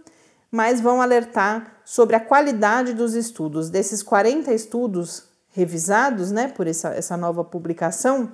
mas 0.49 0.81
vão 0.81 1.03
alertar 1.03 1.81
sobre 1.85 2.15
a 2.15 2.21
qualidade 2.21 2.93
dos 2.95 3.15
estudos. 3.15 3.69
Desses 3.69 4.01
40 4.01 4.53
estudos 4.55 5.25
revisados 5.57 6.31
né, 6.31 6.49
por 6.49 6.67
essa, 6.67 6.91
essa 6.91 7.17
nova 7.17 7.43
publicação, 7.43 8.31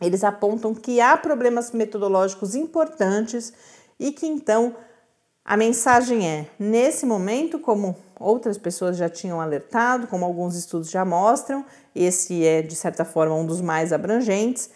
eles 0.00 0.24
apontam 0.24 0.74
que 0.74 1.00
há 1.00 1.16
problemas 1.16 1.70
metodológicos 1.70 2.56
importantes 2.56 3.52
e 3.98 4.10
que 4.10 4.26
então 4.26 4.74
a 5.44 5.56
mensagem 5.56 6.28
é: 6.28 6.46
nesse 6.58 7.06
momento, 7.06 7.60
como 7.60 7.96
outras 8.18 8.58
pessoas 8.58 8.96
já 8.96 9.08
tinham 9.08 9.40
alertado, 9.40 10.08
como 10.08 10.24
alguns 10.24 10.56
estudos 10.56 10.90
já 10.90 11.04
mostram, 11.04 11.64
esse 11.94 12.44
é 12.44 12.60
de 12.60 12.74
certa 12.74 13.04
forma 13.04 13.36
um 13.36 13.46
dos 13.46 13.60
mais 13.60 13.92
abrangentes. 13.92 14.68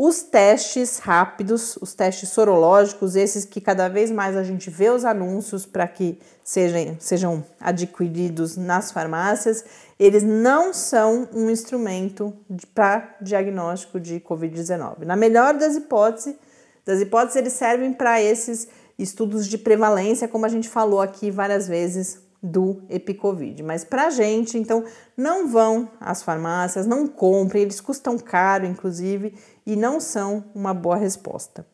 Os 0.00 0.22
testes 0.22 0.98
rápidos, 0.98 1.76
os 1.80 1.92
testes 1.92 2.28
sorológicos, 2.28 3.16
esses 3.16 3.44
que 3.44 3.60
cada 3.60 3.88
vez 3.88 4.12
mais 4.12 4.36
a 4.36 4.44
gente 4.44 4.70
vê 4.70 4.90
os 4.90 5.04
anúncios 5.04 5.66
para 5.66 5.88
que 5.88 6.20
sejam, 6.44 6.96
sejam 7.00 7.44
adquiridos 7.60 8.56
nas 8.56 8.92
farmácias, 8.92 9.64
eles 9.98 10.22
não 10.22 10.72
são 10.72 11.28
um 11.34 11.50
instrumento 11.50 12.32
para 12.74 13.16
diagnóstico 13.20 13.98
de 13.98 14.20
Covid-19. 14.20 15.04
Na 15.04 15.16
melhor 15.16 15.54
das 15.54 15.74
hipóteses, 15.76 16.36
das 16.84 17.00
hipóteses, 17.00 17.36
eles 17.36 17.52
servem 17.52 17.92
para 17.92 18.22
esses 18.22 18.68
estudos 18.98 19.46
de 19.46 19.58
prevalência, 19.58 20.28
como 20.28 20.46
a 20.46 20.48
gente 20.48 20.68
falou 20.68 21.00
aqui 21.00 21.30
várias 21.30 21.66
vezes 21.66 22.20
do 22.42 22.82
EpiCovid. 22.88 23.62
Mas 23.62 23.84
para 23.84 24.06
a 24.06 24.10
gente, 24.10 24.56
então, 24.56 24.84
não 25.16 25.48
vão 25.48 25.90
às 26.00 26.22
farmácias, 26.22 26.86
não 26.86 27.06
comprem, 27.06 27.62
eles 27.62 27.80
custam 27.80 28.16
caro, 28.18 28.64
inclusive, 28.64 29.34
e 29.66 29.76
não 29.76 30.00
são 30.00 30.44
uma 30.54 30.72
boa 30.72 30.96
resposta. 30.96 31.66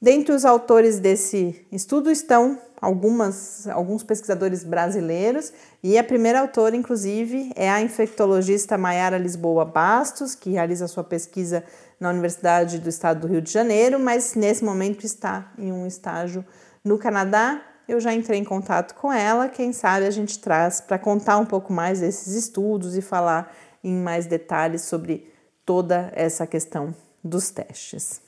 Dentre 0.00 0.32
os 0.32 0.44
autores 0.44 1.00
desse 1.00 1.66
estudo 1.72 2.10
estão 2.10 2.58
algumas, 2.80 3.66
alguns 3.68 4.02
pesquisadores 4.02 4.64
brasileiros 4.64 5.52
e 5.82 5.98
a 5.98 6.04
primeira 6.04 6.40
autora, 6.40 6.76
inclusive, 6.76 7.52
é 7.54 7.70
a 7.70 7.80
infectologista 7.80 8.78
Maiara 8.78 9.18
Lisboa 9.18 9.64
Bastos, 9.64 10.34
que 10.34 10.50
realiza 10.50 10.88
sua 10.88 11.04
pesquisa 11.04 11.64
na 11.98 12.10
Universidade 12.10 12.78
do 12.78 12.88
Estado 12.88 13.20
do 13.20 13.26
Rio 13.26 13.42
de 13.42 13.52
Janeiro, 13.52 13.98
mas 13.98 14.34
nesse 14.34 14.64
momento 14.64 15.04
está 15.04 15.52
em 15.58 15.72
um 15.72 15.86
estágio 15.86 16.44
no 16.84 16.98
Canadá. 16.98 17.60
Eu 17.88 18.00
já 18.00 18.12
entrei 18.12 18.38
em 18.38 18.44
contato 18.44 18.94
com 18.94 19.12
ela, 19.12 19.48
quem 19.48 19.72
sabe 19.72 20.06
a 20.06 20.10
gente 20.10 20.38
traz 20.38 20.80
para 20.80 20.98
contar 20.98 21.38
um 21.38 21.46
pouco 21.46 21.72
mais 21.72 22.00
desses 22.00 22.34
estudos 22.34 22.96
e 22.96 23.00
falar 23.00 23.54
em 23.82 23.94
mais 23.94 24.26
detalhes 24.26 24.82
sobre 24.82 25.32
toda 25.64 26.12
essa 26.14 26.46
questão 26.46 26.94
dos 27.24 27.50
testes. 27.50 28.27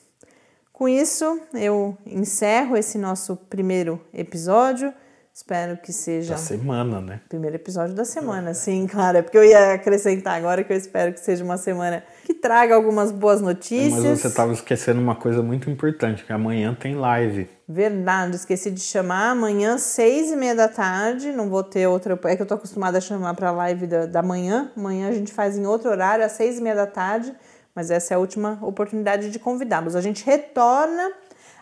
Com 0.80 0.88
isso, 0.88 1.38
eu 1.52 1.94
encerro 2.06 2.74
esse 2.74 2.96
nosso 2.96 3.36
primeiro 3.36 4.00
episódio. 4.14 4.90
Espero 5.30 5.76
que 5.76 5.92
seja. 5.92 6.32
Da 6.32 6.38
semana, 6.38 7.02
né? 7.02 7.20
Primeiro 7.28 7.56
episódio 7.56 7.94
da 7.94 8.06
semana, 8.06 8.54
sim, 8.54 8.86
claro. 8.86 9.18
É 9.18 9.22
porque 9.22 9.36
eu 9.36 9.44
ia 9.44 9.74
acrescentar 9.74 10.38
agora 10.38 10.64
que 10.64 10.72
eu 10.72 10.76
espero 10.78 11.12
que 11.12 11.20
seja 11.20 11.44
uma 11.44 11.58
semana 11.58 12.02
que 12.24 12.32
traga 12.32 12.74
algumas 12.74 13.12
boas 13.12 13.42
notícias. 13.42 14.02
Mas 14.02 14.20
você 14.20 14.28
estava 14.28 14.54
esquecendo 14.54 14.98
uma 15.02 15.14
coisa 15.14 15.42
muito 15.42 15.68
importante, 15.68 16.24
que 16.24 16.32
amanhã 16.32 16.74
tem 16.74 16.94
live. 16.94 17.46
Verdade, 17.68 18.36
esqueci 18.36 18.70
de 18.70 18.80
chamar. 18.80 19.32
Amanhã, 19.32 19.76
seis 19.76 20.32
e 20.32 20.36
meia 20.36 20.54
da 20.54 20.66
tarde, 20.66 21.30
não 21.30 21.50
vou 21.50 21.62
ter 21.62 21.86
outra... 21.88 22.18
É 22.24 22.36
que 22.36 22.40
eu 22.40 22.46
tô 22.46 22.54
acostumada 22.54 22.96
a 22.96 23.02
chamar 23.02 23.34
para 23.34 23.50
a 23.50 23.52
live 23.52 23.86
da, 23.86 24.06
da 24.06 24.22
manhã. 24.22 24.72
Amanhã 24.74 25.10
a 25.10 25.12
gente 25.12 25.30
faz 25.30 25.58
em 25.58 25.66
outro 25.66 25.90
horário, 25.90 26.24
às 26.24 26.32
seis 26.32 26.58
e 26.58 26.62
meia 26.62 26.74
da 26.74 26.86
tarde. 26.86 27.34
Mas 27.74 27.90
essa 27.90 28.14
é 28.14 28.16
a 28.16 28.20
última 28.20 28.58
oportunidade 28.62 29.30
de 29.30 29.38
convidá-los. 29.38 29.94
A 29.94 30.00
gente 30.00 30.24
retorna 30.24 31.12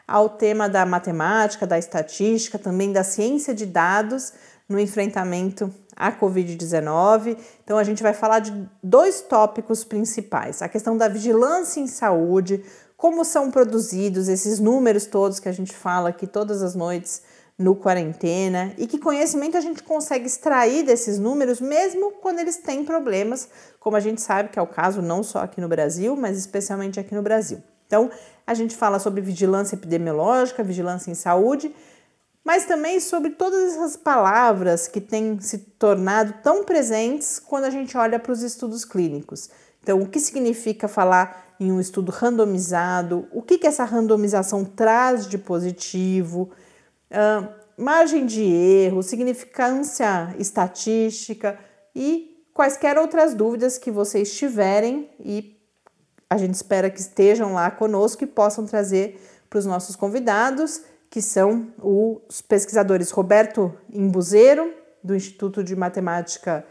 ao 0.07 0.31
tema 0.31 0.69
da 0.69 0.87
matemática, 0.87 1.67
da 1.67 1.79
estatística, 1.79 2.59
também 2.59 2.93
da 2.93 3.05
ciência 3.05 3.55
de 3.55 3.67
dados 3.67 4.33
no 4.69 4.79
enfrentamento 4.79 5.73
à 5.95 6.11
Covid-19. 6.13 7.37
Então, 7.63 7.77
a 7.77 7.85
gente 7.85 8.03
vai 8.03 8.15
falar 8.15 8.39
de 8.39 8.69
dois 8.83 9.21
tópicos 9.21 9.85
principais: 9.85 10.63
a 10.63 10.69
questão 10.69 10.97
da 10.97 11.09
vigilância 11.09 11.81
em 11.81 11.87
saúde, 11.87 12.65
como 12.97 13.25
são 13.25 13.51
produzidos 13.51 14.29
esses 14.29 14.59
números 14.59 15.07
todos 15.07 15.39
que 15.39 15.49
a 15.49 15.53
gente 15.53 15.75
fala 15.75 16.09
aqui 16.09 16.27
todas 16.27 16.63
as 16.63 16.75
noites 16.75 17.23
no 17.59 17.75
quarentena 17.75 18.73
e 18.79 18.87
que 18.87 18.99
conhecimento 18.99 19.57
a 19.57 19.61
gente 19.61 19.83
consegue 19.83 20.27
extrair 20.27 20.85
desses 20.85 21.19
números 21.19 21.61
mesmo 21.61 22.13
quando 22.23 22.39
eles 22.39 22.57
têm 22.59 22.85
problemas, 22.85 23.49
como 23.89 23.97
a 23.97 24.01
gente 24.01 24.21
sabe 24.21 24.51
que 24.51 24.59
é 24.59 24.63
o 24.63 24.67
caso 24.67 25.01
não 25.01 25.23
só 25.23 25.39
aqui 25.39 25.63
no 25.63 25.67
Brasil, 25.67 26.15
mas 26.15 26.37
especialmente 26.37 27.01
aqui 27.01 27.15
no 27.15 27.23
Brasil. 27.23 27.63
Então, 27.87 28.11
a 28.47 28.53
gente 28.53 28.77
fala 28.77 28.99
sobre 28.99 29.23
vigilância 29.23 29.77
epidemiológica, 29.77 30.63
vigilância 30.63 31.11
em 31.11 31.15
saúde, 31.15 31.75
mas 32.45 32.67
também 32.67 33.01
sobre 33.01 33.31
todas 33.31 33.73
essas 33.73 33.97
palavras 33.97 34.89
que 34.89 35.01
têm 35.01 35.41
se 35.41 35.57
tornado 35.79 36.35
tão 36.43 36.65
presentes 36.65 37.39
quando 37.39 37.65
a 37.65 37.71
gente 37.71 37.97
olha 37.97 38.19
para 38.19 38.31
os 38.31 38.43
estudos 38.43 38.85
clínicos. 38.85 39.49
Então, 39.83 40.03
o 40.03 40.07
que 40.07 40.21
significa 40.21 40.87
falar 40.87 41.55
em 41.59 41.73
um 41.73 41.81
estudo 41.81 42.13
randomizado? 42.13 43.27
O 43.33 43.41
que, 43.41 43.57
que 43.57 43.67
essa 43.67 43.85
randomização 43.85 44.67
traz 44.67 45.27
de 45.27 45.39
positivo? 45.39 46.51
Uh, 47.11 47.49
margem 47.75 48.27
de 48.27 48.43
erro, 48.43 49.03
significância 49.03 50.37
estatística 50.39 51.59
e 51.97 52.38
quaisquer 52.59 52.99
outras 52.99 53.35
dúvidas 53.35 53.79
que 53.79 53.89
vocês 53.89 54.37
tiverem 54.37 55.09
e 55.21 55.57
a 56.29 56.37
gente 56.37 56.55
espera 56.55 56.91
que 56.91 56.99
estejam 56.99 57.55
lá 57.55 57.71
conosco 57.71 58.25
e 58.25 58.27
possam 58.27 58.67
trazer 58.67 59.17
para 59.49 59.61
os 59.61 59.65
nossos 59.65 59.95
convidados, 59.95 60.83
que 61.09 61.23
são 61.23 61.73
os 61.81 62.43
pesquisadores 62.43 63.13
Roberto 63.13 63.73
Imbuzeiro, 63.93 64.75
do 65.05 65.15
Instituto 65.15 65.63
de 65.63 65.77
Matemática 65.77 66.67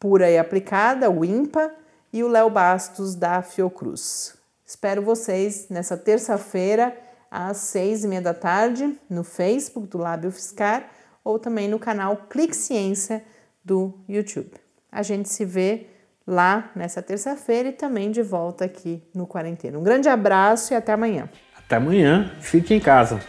Pura 0.00 0.30
e 0.30 0.38
Aplicada, 0.38 1.10
o 1.10 1.22
INPA, 1.22 1.70
e 2.10 2.24
o 2.24 2.28
Léo 2.28 2.48
Bastos, 2.48 3.14
da 3.14 3.42
Fiocruz. 3.42 4.38
Espero 4.64 5.02
vocês 5.02 5.66
nessa 5.68 5.98
terça-feira, 5.98 6.96
às 7.30 7.58
seis 7.58 8.04
e 8.04 8.08
meia 8.08 8.22
da 8.22 8.32
tarde, 8.32 8.98
no 9.10 9.22
Facebook 9.22 9.86
do 9.86 9.98
Lábio 9.98 10.32
Fiscar 10.32 10.88
ou 11.22 11.38
também 11.38 11.68
no 11.68 11.78
canal 11.78 12.16
Clique 12.30 12.56
Ciência 12.56 13.22
do 13.62 13.92
YouTube. 14.08 14.65
A 14.96 15.02
gente 15.02 15.28
se 15.28 15.44
vê 15.44 15.88
lá 16.26 16.70
nessa 16.74 17.02
terça-feira 17.02 17.68
e 17.68 17.72
também 17.72 18.10
de 18.10 18.22
volta 18.22 18.64
aqui 18.64 19.02
no 19.14 19.26
Quarentena. 19.26 19.78
Um 19.78 19.82
grande 19.82 20.08
abraço 20.08 20.72
e 20.72 20.74
até 20.74 20.94
amanhã. 20.94 21.28
Até 21.54 21.76
amanhã, 21.76 22.32
fique 22.40 22.72
em 22.72 22.80
casa. 22.80 23.20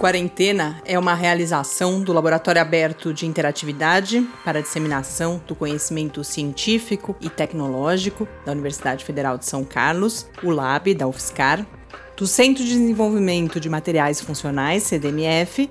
Quarentena 0.00 0.82
é 0.84 0.98
uma 0.98 1.14
realização 1.14 2.02
do 2.02 2.12
Laboratório 2.12 2.60
Aberto 2.60 3.14
de 3.14 3.26
Interatividade 3.26 4.28
para 4.44 4.58
a 4.58 4.62
Disseminação 4.62 5.40
do 5.46 5.54
Conhecimento 5.54 6.24
Científico 6.24 7.14
e 7.20 7.30
Tecnológico 7.30 8.26
da 8.44 8.50
Universidade 8.50 9.04
Federal 9.04 9.38
de 9.38 9.46
São 9.46 9.62
Carlos, 9.62 10.28
o 10.42 10.50
LAB 10.50 10.94
da 10.96 11.06
UFSCar, 11.06 11.64
do 12.16 12.26
Centro 12.26 12.64
de 12.64 12.70
Desenvolvimento 12.70 13.60
de 13.60 13.68
Materiais 13.68 14.20
Funcionais, 14.20 14.82
CDMF, 14.82 15.70